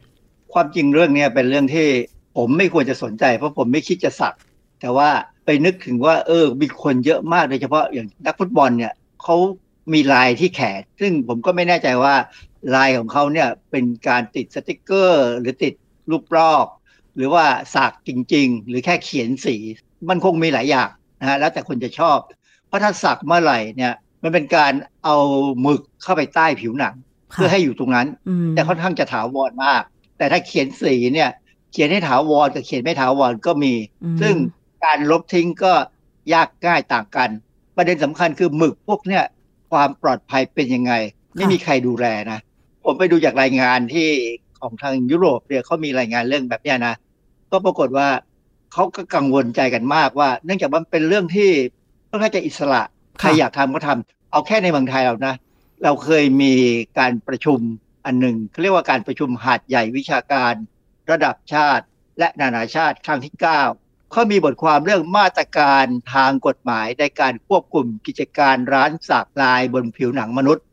[0.52, 1.86] ความจริงเรื่องนี้เป็นเรื่องที่
[2.36, 4.34] ผมไม่ควรจะสนใจ เพราะผมไม่คิดจะสัก
[4.80, 5.08] แต่ว่า
[5.44, 8.92] ไปนึกถึงว่าเออมีคนเยอะมากโดยเฉพาะอย่างนักฟุตบอลเนี่ย
[9.22, 9.36] เขา
[9.92, 12.14] มีลายที่แขน ซึ่งผมก็ไม่แน่ใจว่า
[12.74, 15.74] ลายของเขาเนี่ยเป็นการติดสติกเกอร์ หรือติด
[16.10, 16.66] รูปรอก
[17.16, 19.56] หรือว่าสักจริง ๆ หรือแค่เขียนสี
[20.08, 20.88] มันคงมีหลายอย่าง
[21.20, 22.18] นะฮะแล้วแต่คนจะชอบ
[22.66, 24.72] เพราะถ้าสักเมื่อไหร่เนี่ยมันเป็นการ
[25.04, 25.16] เอา
[25.60, 26.94] หมึกเข้าไปใต้ผิวหนัง
[27.34, 29.82] ค่ะเพื่อให้อยู่ตรงนั้นอืมแต่ค่อนข้างจะถาวรมาก
[30.18, 31.30] แต่ถ้าเขียนสีเนี่ย
[31.72, 33.74] เขียนให้ถาวรกับเขียนไม่ถาวรก็มี
[34.04, 34.34] อืมซึ่ง
[34.84, 35.72] การลบทิ้งก็
[36.32, 37.30] ยากง่ายต่างกัน
[37.76, 39.24] ประเด็นสำคัญคือหมึกพวกเนี่ย
[39.72, 40.92] ความปลอดภัยเป็นยังไง
[41.36, 42.40] ไม่มีใครดูแลนะ
[42.84, 44.08] ผมไปดูจากรายงานที่
[44.60, 46.94] ของทางยุโรปเนี่ยเขามีรายงานเรื่องแบบเนี้ยนะ
[47.52, 48.08] ก็ปรากฏว่า
[48.72, 51.50] เขาก็กังวลใจกันมากว่า เนื่องจากมันเป็นเรื่องที่
[52.10, 52.82] ค่อนข้างจะอิสระ
[53.20, 55.34] ใครอยากทำก็ทำเอาแค่ในเมืองไทยเรานะ
[55.84, 56.52] เราเคยมี
[56.98, 57.58] การประชุม
[58.06, 60.54] อันหนึ่งเขาเรียกว่าการประชุมหาดใหญ่วิชาการ
[61.10, 61.84] ระดับชาติ
[62.18, 63.81] และนานาชาติครั้งที่ 9
[64.12, 65.84] เขามีบทความเรื่องมาตรการ
[66.14, 70.64] ทางกฎหมายในการควบคุมกิจการร้านสักลายบนผิวหนังมนุษย์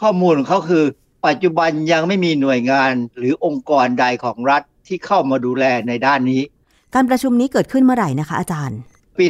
[0.00, 0.84] ข้อมูลของเขาคือ
[1.26, 6.42] ปัจจุบันยังไม่มีหน่วยงานหรือองค์กรใดของรัฐที่เข้ามาดูแลในด้านนี้
[6.94, 8.78] การประชุมนี้เกิดขึ้นเมื่อไหร่นะคะอาจารย์
[9.18, 9.26] ปี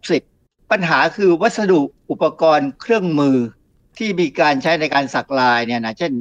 [0.00, 1.80] 2560 ปัญหาคือวัสดุ
[2.10, 3.36] อุปกรณ์เครื่องมือ
[3.98, 6.12] ที่มีการใช้ในการสักลายเนี่ยนะเช่น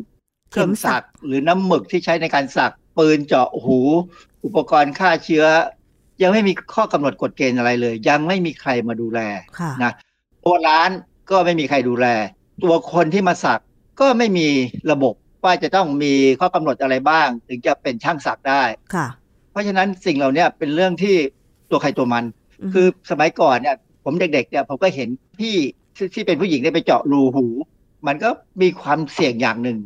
[0.51, 3.79] เครื่องสักหรือน้ำหมึกที่ใช้ในการสักปืนเจาะหู
[4.45, 5.45] อุปกรณ์ฆ่าเชื้อ
[6.21, 9.19] ยังไม่มีข้อกำหนดกฎเกณฑ์อะไรเลย ยังไม่มีใครมาดูแล
[9.83, 9.93] นะ
[10.45, 10.89] ตัวร้าน
[11.31, 12.07] ก็ไม่มีใครดูแล
[12.63, 13.61] ตัวคนที่มาสัก
[13.99, 14.47] ก็ไม่มี
[14.91, 15.13] ระบบ
[15.43, 18.63] ว่าจะต้องมีข้อกำหนดอะไรบ้าง ถึงจะเป็นช่างสักได้
[18.95, 19.07] ค่ะ
[19.51, 21.15] เพราะฉะนั้นสิ่งเหล่านี้เป็นเรื่องที่
[21.71, 22.23] ตัวใครตัวมัน
[22.73, 25.09] คือสมัยก่อนเนี่ยผมเด็กๆเนี่ยผมก็เห็น
[25.39, 25.55] พี่
[26.13, 27.45] ที่เป็นผู้หญิงได้ไปเจาะรูหู
[28.07, 28.29] มันก็
[28.61, 29.77] มีความเสี่ยงอย่างหนึ่ง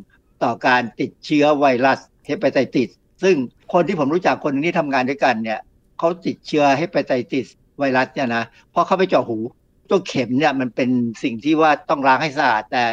[0.43, 2.89] ต่อการติดเชื้อไวรัสเฮปไตติส
[3.23, 3.35] ซึ่ง
[3.73, 5.59] คนที่ผมรู้จักคนนึงที่ทำงานด้วยกันเนี่ย
[6.01, 7.47] เขาติดเชื้อเฮปไตติส
[7.79, 9.37] ไวรัสเนี่ยนะเพราะเขาไปเจาะหู
[9.89, 10.89] ตัวเข็มเนี่ยมันเป็น
[11.23, 12.83] สิ่งที่ว่าต้องล้างให้สะอาด แต่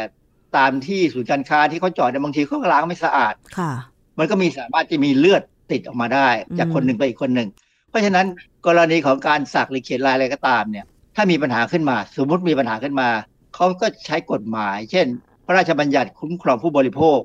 [0.57, 3.73] ตามที่ศูนย์การค้าที่เขาเจาะเนี่ยบางทีเขาล้างไม่สะอาดค่ะ
[4.19, 6.29] มันก็มีสามารถจะมีเลือดติดออกมาได้
[6.59, 7.49] จากคนหนึ่งไปอีกคนหนึ่ง
[7.89, 8.27] เพราะฉะนั้น
[8.67, 10.87] กรณีของการสักหรือเขียนลายอะไรก็ตามเนี่ย
[11.17, 13.09] ถ้ามีปัญหาขึ้นมา สมมติมีปัญหาขึ้นมา
[13.55, 15.07] เขาก็ใช้กฎหมาย เช่น
[15.47, 17.19] พระราชบัญญัติคุ้มครองผู้บริโภค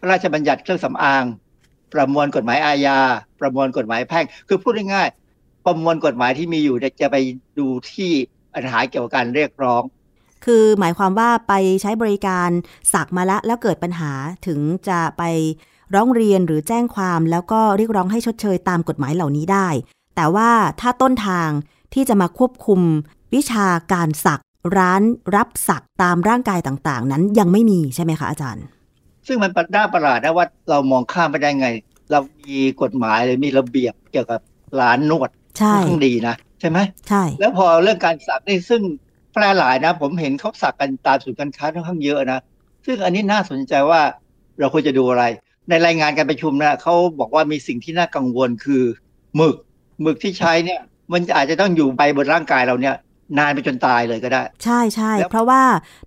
[0.00, 1.24] พระราชบัญญัติเครื่องสำอาง
[1.94, 2.98] ประมวลกฎหมายอาญา
[3.40, 5.25] ประมวลกฎหมายแพ่ง คือพูดง่ายๆ
[5.66, 7.16] ประมวลกฎหมายที่มีอยู่จะไป
[7.58, 8.10] ดูที่
[8.54, 9.82] ปัญหาเกี่ยวกับการเรียกร้อง
[10.44, 11.52] คือหมายความว่าไป
[11.82, 12.50] ใช้บริการ
[12.92, 14.12] สักมาแล้วแล้วเกิดปัญหา
[14.46, 15.22] ถึงจะไป
[15.94, 19.68] ร้องเรียนหรือแจ้งความแล้วก็เรียกร้องให้ชดเชยตามกฎหมายเหล่านี้ได้
[20.16, 20.50] แต่ว่า
[20.80, 21.48] ถ้าต้นทาง
[21.94, 22.80] ที่จะมาควบคุม
[23.34, 24.42] วิชาการสัก
[24.78, 25.02] ร้าน
[25.36, 28.64] รับสักตามร่างกายต่างๆ นั้นยังไม่มีใช่ไหมคะอาจารย์
[29.26, 31.68] ซึ่งมันปัน่าประหลาดนะว่าเรามองข้ามไปได้ไง
[32.10, 34.40] เรามีกฎหมายหรือมีระเบียบเกี่ยวกับ
[34.80, 35.74] ร้านนวด ใช่
[36.06, 36.78] ดีนะใช่ไหม
[37.08, 38.82] ใช่ แล้วพอเรื่องการสักนี่ซึ่ง
[39.32, 42.40] แพร่หลายนะ ผมเห็นเขาสักกันตามศูนย์การค้าค่อนข้างเยอะนะ
[42.86, 44.00] ซึ่งอันนี้น่าสนใจว่า
[44.58, 45.24] เราควรจะดูอะไร
[45.68, 48.82] ในรายงานการประชุมนะเขาบอกว่ามีสิ่งที่น่ากังวลคือ
[49.36, 49.56] หมึก
[50.02, 50.80] หมึกที่ใช้เนี่ย
[51.12, 52.94] มันอาจจะต้องอยู่ไปบนร่างกายเราเนี่ย
[53.38, 55.62] นานไปจนตายเลยก็ได้ ใช่ใช่เพราะว่า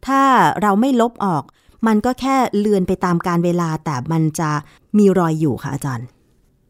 [0.07, 0.21] ถ้า
[0.61, 1.43] เราไม่ลบออก
[1.87, 4.49] มันก็แค่เลือนไปตามการเวลาแต่มันจะ
[4.97, 6.07] มีรอยอยู่ค่ะอาจารย์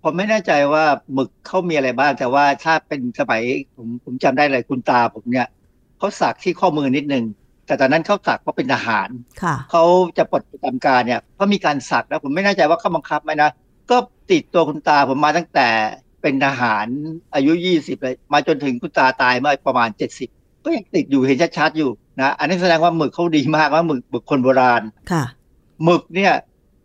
[0.04, 0.84] ผมไม่แน่ใจว่า
[1.14, 3.42] หมึกเขามีอะไรบ้าง แต่ว่าถ้าเป็นสมัย
[3.76, 5.48] ผมผมจำได้เลยคุณตาผมเนี่ย
[5.98, 7.26] เขาสักที่ข้อมือนิดนึง
[7.66, 9.10] แต่ตอนนั้นเขาสักเพราะเป็นทหาร
[9.72, 9.84] เขา
[10.18, 13.50] จะปลดประจำการเนี่ยเพราะมีการสักนะผมไม่แน่ใจว่าเขาบังคับไหมนะ
[13.92, 13.98] ก็
[14.32, 15.68] ติดตัวคุณตาผมมาตั้งแต่
[16.22, 16.86] เป็นทหาร
[17.36, 20.30] อายุยี่สิบเลยมาจนถึงคุณตาตายเมื่อประมาณเจ็ดสิบ
[20.64, 21.90] ก็ยังติดอยู่เห็นชัดๆอยู่
[22.20, 24.82] นะอันนี้แสดงว่าหมึกเขาดีมากว่าหมึกหมึกคนโบราณ
[25.12, 25.24] ค่ะ
[25.84, 26.34] หมึกเนี่ย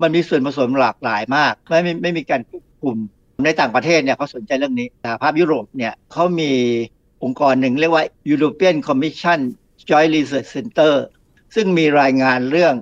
[0.03, 2.97] มันมีส่วนผสมหลากหลายมากไม่ไม่ไม่มีการควบ คุม
[3.45, 6.53] ในต่างประเทศเนี่ยเขาสนใจเรื่องนี้สหภาพยุโรปเนี่ยเขามี
[7.25, 9.39] องค์กรหนึ่งเรียกว่า European Commission
[9.89, 10.95] Joint Research Center
[11.55, 12.75] ซึ่งมีรายงานเรื่อง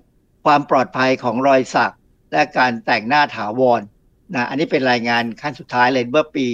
[0.44, 1.94] ความปลอดภัยของรอยสัก
[2.32, 3.80] และการแต่งหน้าถาวร
[4.34, 6.46] นะอันนี้เป็นรายงานขั้นสุดท้ายเลยเมื่อปี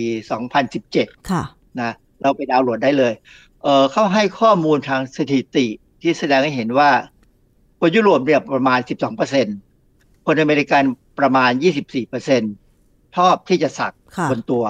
[0.61, 1.43] 2017 ค่ะ
[1.81, 1.93] นะ
[2.23, 3.15] เราไปดาวน์โหลดได้เลย
[3.63, 5.67] เออเขาให้ข้อมูลทางสถิติ
[6.03, 6.91] ที่แสดงให้เห็นว่า
[7.81, 9.47] คนยุโรปเนี่ยประมาณ 12เปอร์เซ็น
[10.27, 10.83] คนอเมริกัน
[11.19, 11.51] ประมาณ
[11.83, 12.43] 24เปอร์เซ็น
[13.17, 13.93] ชอบที่จะสัก
[14.31, 14.65] บนตัว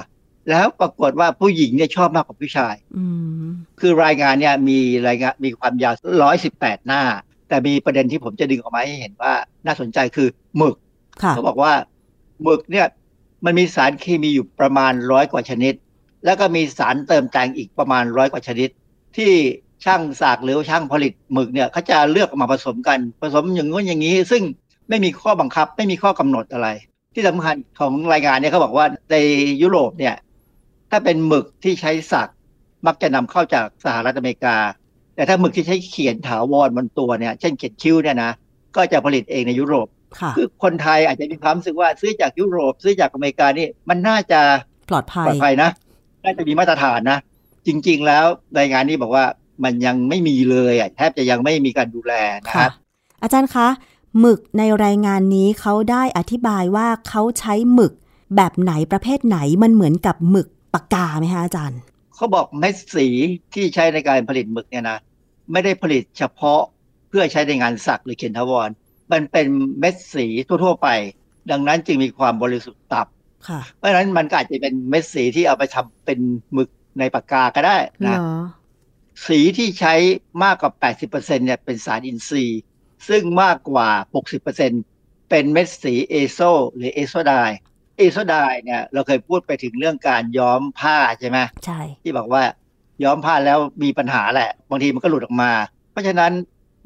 [0.50, 2.74] แล้วปรากฏว่าผู้หญิงเนี่ยชอบมากกว่าผู้ชาย
[3.80, 4.78] คือรายงานเนี่ยมี
[5.08, 5.94] รายงานมีความยาว
[6.40, 7.02] 118หน้า
[7.48, 9.32] แต่มีประเด็นที่ผมจะดึงออกมาให้เห็นว่า
[9.66, 10.76] น่าสนใจคือหมึก
[11.30, 11.72] เขาบอกว่า
[12.42, 12.86] หมึกเนี่ย
[13.44, 15.74] มันมีสารเคมีอยู่ประมาณร้อยกว่าชนิด
[16.24, 18.68] แล้วก็มีสารเติมแต่งอีกประมาณร้อยกว่าชนิด
[19.16, 19.32] ที่
[19.84, 24.42] ช่างสากหรือช่างผลิตหมึกเนี่ยเขาจะเลือกมาผสมกันผสมอย่างนู้นอย่างนี้ ซึ่ง
[24.88, 26.68] ไม่มีข้อบังคับ ไม่มีข้อกำหนดอะไร
[27.14, 29.16] ที่สำคัญของรายงานเนี่ยเขาบอกว่าใน
[29.62, 30.16] ยุโรปเนี่ย
[30.90, 32.28] ถ้าเป็นหมึกที่ใช้สัก
[32.86, 34.56] มักจะนำเข้าจากสหรัฐอเมริกา
[35.14, 38.32] แต่ถ้าหมึกที่ใช้เขียนถาวรบนตัวเนี่ย เช่นเขียนคิ้วเนี่ยนะ
[38.76, 39.86] ก็จะผลิตเองในยุโรป
[40.36, 44.40] คือคนไทยอาจจะมีความรู้สึกว่าซื้อจากยุโรป ซื้อจากอเมริกานี่มันน่าจะ
[44.90, 45.70] ปลอดภัยปลอดภัยนะ
[46.24, 47.18] น่าจะมีมาตรฐานนะ
[47.66, 48.24] จริง ๆ แล้ว
[48.58, 49.24] รายงานนี้บอกว่า
[49.64, 52.12] มันยังไม่มีเลยอะแทบจะยังไม่มีการดูแล
[52.44, 52.72] นะครับ
[53.22, 53.66] อาจารย์คะ
[54.20, 57.92] หมึกในรายงานนี้เขาได้อธิบายว่าเขาใช้หมึก
[58.36, 61.80] แบบไหนประเภทไหนมันเหมือนกับหมึกปากกาไหมคะอาจารย์
[62.14, 63.06] เขาบอกเม็ดสี
[63.54, 64.98] ที่ใช้ในการผลิตหมึกเนี่ยนะ
[65.52, 66.60] ไม่ได้ผลิตเฉพาะ
[67.08, 68.70] เพื่อใช้ในงานสักหรือเขียนทวาร
[69.12, 69.46] มันเป็น
[69.80, 70.26] เม็ดสี
[70.64, 70.88] ทั่วๆไป
[71.50, 76.18] ดังนั้นจึงมีความบริสุทธิ์ต่ำเพราะฉะนั้นมันก็อาจจะเป็นเม็ดสีที่เอาไปทำเป็น
[76.52, 78.18] หมึกในปากกาก็ได้นะ
[79.26, 79.94] สีที่ใช้
[80.42, 80.72] มากกว่า
[81.08, 82.60] 80%เนี่ยเป็นสารอินทรีย์
[83.08, 83.88] ซึ่งมากกว่า
[84.60, 86.40] 60%เป็นเม็ดสีเอโซ
[86.74, 87.34] หรือเอโซได
[87.98, 92.42] เอโซไดน์เนี่ยเราเคยพูดไปถึงเรื่องการย้อมผ้าใช่ไหมใช่ที่บอกว่า
[93.04, 95.52] ย้อมผ้าแล้วมีปัญหาแหละ บางทีมันก็หลุดออกมา
[95.92, 96.32] เพราะฉะนั้น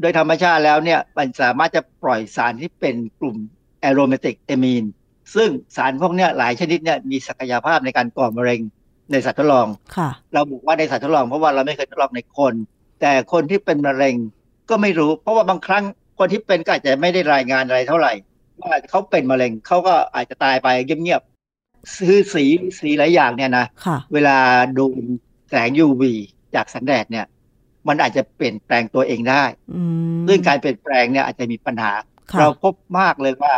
[0.01, 3.37] โดยธรรมชาติแล้วเนี่ยมันสามารถจะปล่อยสารที่เป็นกลุ่ม
[3.81, 4.85] แอโรมาติกเอมีน
[5.35, 8.61] ซึ่งสารพวกเนี้ยหลายชนิดเนี่ยมีศักยภาพในการก่อมะเร็ง
[9.11, 12.55] ในสัตว์ทดลองค่ะเราบอกว่าในสัตว์ทดลองเพราะว่าเราไม่เคยทดลองในคน
[13.01, 14.17] แต่คนที่เป็นมะเร็ง
[14.71, 15.85] ก็ไม่รู้ เพราะว่าบางครั้ง
[16.23, 18.13] คนที่เป็นก็อาจจะไม่ได้รายงานอะไรเท่าไหร่
[18.63, 22.45] ว่าเขาเป็นมะเร็งเขาก็อาจจะตายไปเงียบๆคือสี
[22.81, 24.37] สีหลายอย่างเนี่ยนะค่ะเวลา
[24.75, 25.03] โดน
[25.51, 26.03] แสง UV
[26.55, 27.27] จากแสงแดดเนี่ย
[27.89, 29.45] มันอาจจะเปลี่ยนแปลงตัวเองได้
[29.75, 29.83] อื
[30.15, 31.93] มซึ่งการเปลี่ยนแปลงเนี่ยอาจจะมีปัญหา
[32.33, 33.55] ค่ะเราพบมากเลยว่า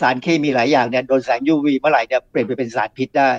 [0.00, 3.30] สารเคมีหลายอย่างเนี่ยโดนแสง UV เมื่อไหร่เนี่ยเปลี่ยนไปเป็นสารพิษได้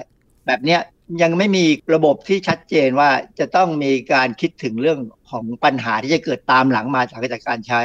[0.48, 0.82] แบบเนี้ย
[1.22, 3.10] ยังไม่มีระบบที่ชัดเจนว่า
[3.40, 5.00] จะต้องมีการคิดถึงเรื่อง
[5.30, 7.20] ของปัญหาที่จะเกิดตามหลังมาจาก
[7.50, 7.82] การใช้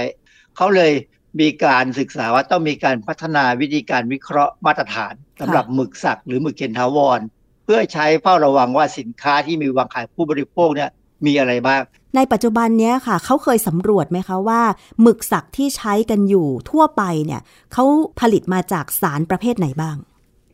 [0.60, 0.92] เขาเลย
[1.40, 7.20] มีการศึกษาว่าต้องมีการพัฒนาวิธีการวิเคราะห์มาตรฐานสำหรับหมึกสักหรือหมึกเคนทาวร
[7.64, 10.90] เพื่อใช้เฝ้าระวังว่าสินค้าที่มีวางขายผู้บริโภคเนี่ย
[11.26, 11.82] มีอะไรบ้าง
[12.16, 14.62] ในปัจจุบันเนี้ยค่ะ เขาเคยสำรวจไหมคะว่า
[15.02, 17.40] หมึกสักที่ใช้กันอยู่ทั่วไปเนี่ย
[17.72, 17.84] เขา
[18.20, 19.96] ผลิตมาจากสารประเภทไหนบ้าง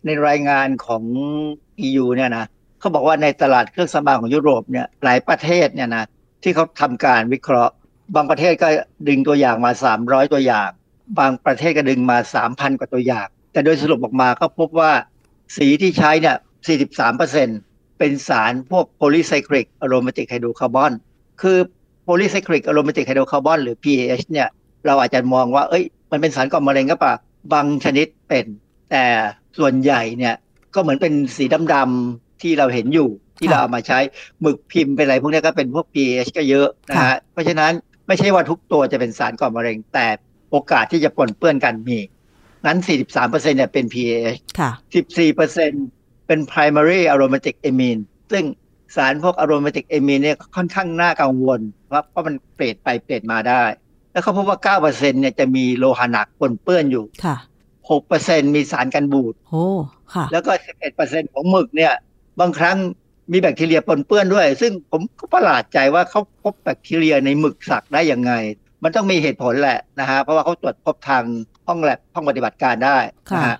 [0.04, 1.02] ในรายงานของ
[1.86, 2.44] EU เนี่ยนะ
[2.80, 6.04] เขาบอกว่าในตลาดเครื่องสำอางของยุโรปเนี่ยหลายประเทศเนี่ยนะ
[6.42, 7.74] ที่เขาทำการวิเคราะห์
[8.14, 8.68] บางประเทศก็
[9.08, 10.70] ดึงตัวอย่างมา 300 ตัวอย่าง
[11.18, 14.92] บางประเทศก็ดึงมา 3,000 กว่าตัวอย่าง แต่โดยสรุปออกมาก็พบว่า
[15.56, 16.36] สีที่ใช้เนี่ย
[17.16, 20.92] 43%เป็นสารพวก polycyclic aromatic hydrocarbon
[21.42, 21.58] คือ
[22.06, 24.48] polycyclic aromatic hydrocarbon หรือ PAH เนี่ย
[24.86, 27.14] เราอาจจะมองว่า เอ้ย มันเป็นสารก่อมะเร็งก็ปะ
[27.52, 28.46] บางชนิดเป็น
[28.90, 29.04] แต่
[29.58, 30.34] ส่วนใหญ่เนี่ย
[30.74, 31.44] ก็เหมือนเป็นสี
[31.74, 33.98] ดำๆที่เราเห็นอยู่ที่เราเอามาใช้
[34.40, 37.72] หมึกพิมพ์เป็นอะไรพวกนี้ก็เป็นพวก PAH ก็เยอะนะฮะเพราะฉะนั้น
[38.06, 40.06] ไม่ใช่ว่าทุกตัวจะเป็นสารก่อมะเร็ง แต่
[40.50, 41.98] โอกาสที่จะปนเปื้อนกันมี
[42.66, 42.78] นั้น
[43.16, 44.70] 43%เนี่ยเป็น PAH ค่ะ
[45.44, 48.02] 14%เป็น primary aromatic amine
[48.32, 48.44] ซึ่ง
[48.96, 51.60] สารพวก aromatic amine เนี่ยค่อนข้างน่ากังวล
[51.92, 53.62] ว่าเพราะมันเปลี่ยนไปเปลี่ยนมาได้
[54.12, 57.36] แล้วเขาพบว่า 9%เนี่ยจะมีโลหะหนักปนเปื้อนอยู่ค่ะ
[57.96, 59.64] 6%มีสารกันบูดโอ้
[60.14, 60.52] ค่ะ แล้วก็
[60.92, 61.92] 11%ของหมึกเนี่ย
[62.40, 62.76] บางครั้ง
[63.32, 68.32] มีแบคทีเรียปนเปื้อนด้วย ซึ่งผมก็ประหลาดใจว่าเขาพบแบคทีเรียในหมึกสักได้ยังไง
[68.82, 71.24] มันต้องมีเหตุผลแหละนะฮะเพราะว่าเขาตรวจพบทาง
[71.66, 73.58] ห้องแลบห้องปฏิบัติการได้นะค่ะฮะ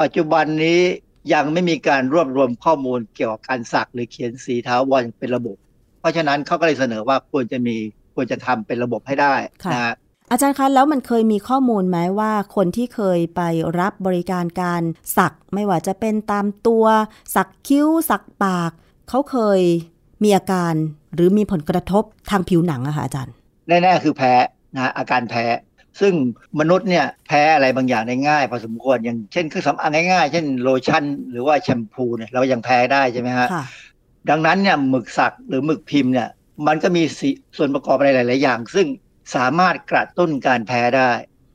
[0.00, 0.80] ปัจจุบันนี้
[1.34, 5.56] ยังไม่มีการรวบรวมข้อมูลเกี่ยวกับการสักหรือเขียนสีเท้าวอนเป็นระบบ
[6.00, 7.76] เพราะฉะนั้นเขาก็เลยเสนอว่าควรจะมี
[8.14, 9.34] ควรจะทำเป็นระบบให้ได้
[9.72, 9.94] นะฮะ
[10.30, 13.40] อาจารย์คะแล้วมันเคยมีข้อมูลไหมว่าคนที่เคยไป
[13.78, 14.82] รับบริการการ
[15.16, 16.84] สักไม่ว่าจะเป็นตามตัว
[17.34, 18.72] สักคิ้ว สักปาก
[19.08, 19.60] เขาเคย
[20.22, 20.74] มีอาการ
[21.14, 23.34] หรือมีผลกระทบทางผิวหนังอะค่ะอาจารย์
[23.68, 24.32] แน่ๆคือแพ้
[24.74, 25.44] นะฮะอาการแพ้
[26.00, 26.14] ซึ่ง
[26.60, 33.64] มนุษย์เนี่ยแพ้อะไรบางอย่างได้ง่ายพอสมควรอย่างเช่นเครื่องสำอางง่ายๆ เช่นโลชั่น หรือว่าแชมพูเนี่ยเรายังแพ้ได้ใช่ไหมฮะค่ะ
[34.30, 36.28] ดังนั้นเนี่ยหมึกสักหรือหมึกพิมพ์เนี่ย
[36.66, 38.86] มันก็มีสิส่วนประกอบอะไรหลาย ๆ อย่าง ซึ่ง
[39.36, 41.10] สามารถกระตุ้นการแพ้ได้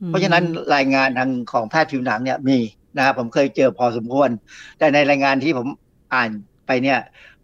[0.08, 0.44] เพราะฉะนั้น
[0.74, 2.58] รายงานทางของแพทย์ผิวหนังเนี่ยมี
[2.96, 4.30] นะครับผมเคยเจอพอสมควร
[4.78, 5.66] แต่ในรายงานที่ผม
[6.14, 6.30] อ่าน
[6.66, 6.98] ไปเนี่ย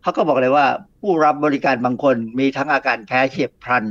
[0.09, 0.67] เขาก็บอกเลยว่า
[1.01, 3.85] ผู้รับบริการบางคนมีทั้งอาการแพ้เฉียบพลัน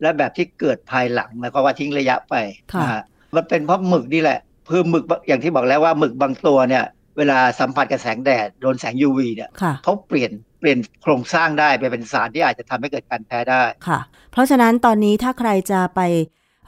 [0.00, 2.34] และแบบที่เกิดภายหลังแล้วก็ว่าทิ้งระยะไป
[2.72, 3.02] ค่ะนะฮะ
[3.34, 4.40] มันเป็นเพราะหมึกนี่แหละ
[4.70, 6.84] คือหมึกบางอย่างที่บอกแล้วว่าหมึกบางตัวเนี่ย
[7.18, 14.00] เวลาสัมผัสกับแสงแดดโดนแสง UV เนี่ยค่ะเขาเปลี่ยนเปลี่ยนโครงสร้างได้ไปเป็นสารที่อาจจะทำให้เกิดการแพ้ได้ค่ะ
[14.32, 16.00] เพราะฉะนั้นตอนนี้ถ้าใครจะไป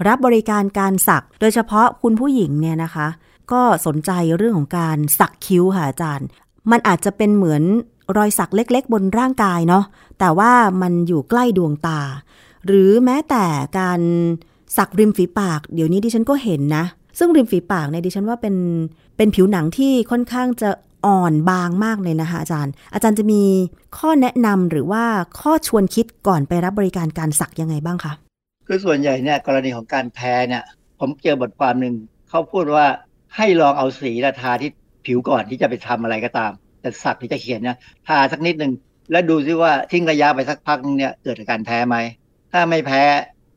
[0.07, 3.09] รับบริการการสัก โดยเฉพาะคุณผู้หญิงเนี่ยนะคะ
[3.53, 6.28] ก็สนใจเรื่องของการสักคิ้วค่ะอาจารย์
[6.70, 7.62] มันอาจจะเป็นเหมือน
[8.16, 9.84] รอยสักเล็กๆ บนร่างกายเนาะ
[10.18, 10.52] แต่ว่า
[10.82, 12.00] มันอยู่ใกล้ดวงตา
[12.66, 13.44] หรือแม้แต่
[13.78, 14.00] การ
[14.76, 16.84] สักริมฝีปาก เดี๋ยวนี้ดิฉันก็เห็นนะ
[17.18, 18.56] ซึ่งริมฝีปากเนี่ยดิฉันว่าเป็น
[19.16, 20.70] เป็นผิวหนังที่ค่อนข้างจะ
[21.06, 23.42] อ่อนบางมากเลยนะคะอาจารย์ อาจารย์จะมี
[23.98, 25.04] ข้อแนะนำหรือว่า
[25.40, 28.12] ข้อชวนคิดก่อนไปรับบริการการสักยังไงบ้างคะ
[28.66, 30.62] คือส่วนใหญ่เนี่ยกรณีของการแพ้เนี่ย
[31.00, 31.94] ผมเจอบทความหนึ่ง
[32.28, 32.86] เขาพูดว่า
[33.36, 34.70] ให้ลองเอาสีละทาที่
[35.06, 37.76] ผิวก่อนที่จะไปทำอะไรก็ตาม แต่สักที่จะเขียนเนี่ย
[38.07, 38.72] ทาสักนิดหนึ่ง
[39.11, 41.97] แล้วดูซิว่าทิ้งระยะไปสักพักนึงเนี่ยเกิดอาการแพ้ไหม
[42.53, 43.03] ถ้าไม่แพ้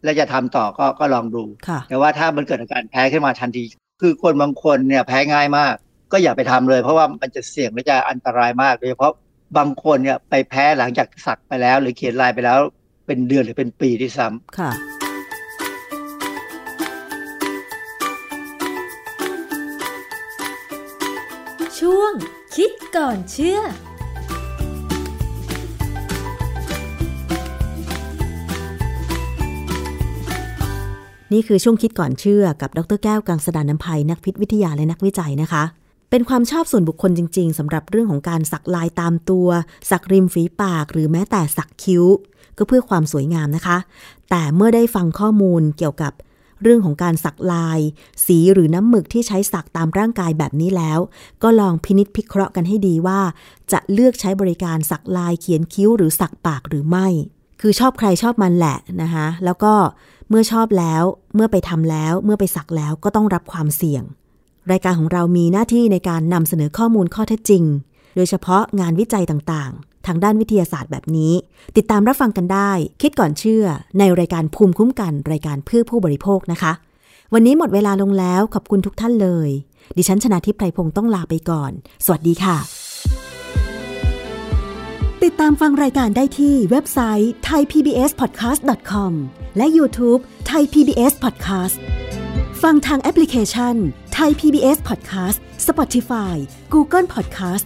[0.03, 3.63] แล้วจะทำต่อก็ก็ลองดูค่ะแต่ว่าถ้ามันเกิดอาการแพ้ขึ้นมาทันที
[4.01, 5.73] คือคนบางคนเนี่ยแพ้ง่ายมาก
[6.11, 9.13] ก็อย่าไปทำเลย เพราะว่ามันจะเสี่ยงและจะอันตรายมากโดยเฉพาะ
[9.57, 12.59] บางคนเนี่ยไปแพ้หลังจากสักไปแล้ว หรือเขียนลายไปแล้ว
[13.07, 14.71] เป็นเดือนหรือเป็นปีที่ซ้ำค่ะ
[21.79, 22.13] ช่วง
[22.61, 23.59] คิดก่อนเชื่อ
[31.33, 35.63] นี่คือช่วงคิดก่อนเชื่อกับดรแก้วกังสดานนภัยนักพิษวิทยาและนักวิจัยนะคะ
[36.09, 39.47] เป็นความชอบส่วนบุคคลจริง ๆสำหรับเรื่องของการสักลายตามตัว
[39.91, 42.03] สักริมฝีปาก หรือแม้แต่สักคิ้ว
[42.57, 43.77] ก็เพื่อความสวยงามนะคะ
[44.29, 46.13] แต่เมื่อได้ฟังข้อมูลเกี่ยวกับ
[46.63, 47.79] เรื่องของการสักลาย
[48.25, 50.99] สีหรือน้ำหมึกที่ใช้สักตามร่างกายแบบนี้แล้ว
[51.43, 53.19] ก็ลองพินิษพิเคราะห์กันให้ดีว่า
[53.71, 57.07] จะเลือกใช้บริการสักลายเขียนคิ้วหรือสักปากหรือไม่
[57.61, 59.73] คือชอบใครชอบมันแหละนะคะแล้วก็
[60.29, 61.03] เมื่อชอบแล้ว
[61.35, 64.03] เมื่อไปทำแล้วเมื่อไปสักแล้วก็ต้องรับความเสี่ยง
[64.71, 67.63] รายการของเรามีหน้าที่ในการนำเสนอข้อมูลข้อเท็จจริง
[68.15, 71.33] โดยเฉพาะงานวิจัยต่างๆ ทางด้านวิทยาศาสตร์แบบนี้
[71.77, 73.65] ติดตามรับฟังกันได้ คิดก่อนเชื่อ
[73.99, 76.71] ในรายการภูมิคุ้มกันรายการเพื่อผู้บริโภคนะคะ
[77.33, 79.49] วันนี้หมดเวลาลงแล้วขอบคุณทุกท่านเลย
[79.97, 81.71] ดิฉันชนะทิพไพรพงศ์ต้องลาไปก่อน
[82.05, 82.57] สวัสดีค่ะ
[85.23, 89.11] ติดตามฟังรายการได้ที่เว็บไซต์ thaipbspodcast.com
[89.57, 91.77] และ YouTube Thai PBS Podcast
[92.63, 93.75] ฟังทางแอปพลิเคชัน
[94.17, 95.37] Thai PBS Podcast
[95.67, 96.35] Spotify
[96.73, 97.65] Google Podcast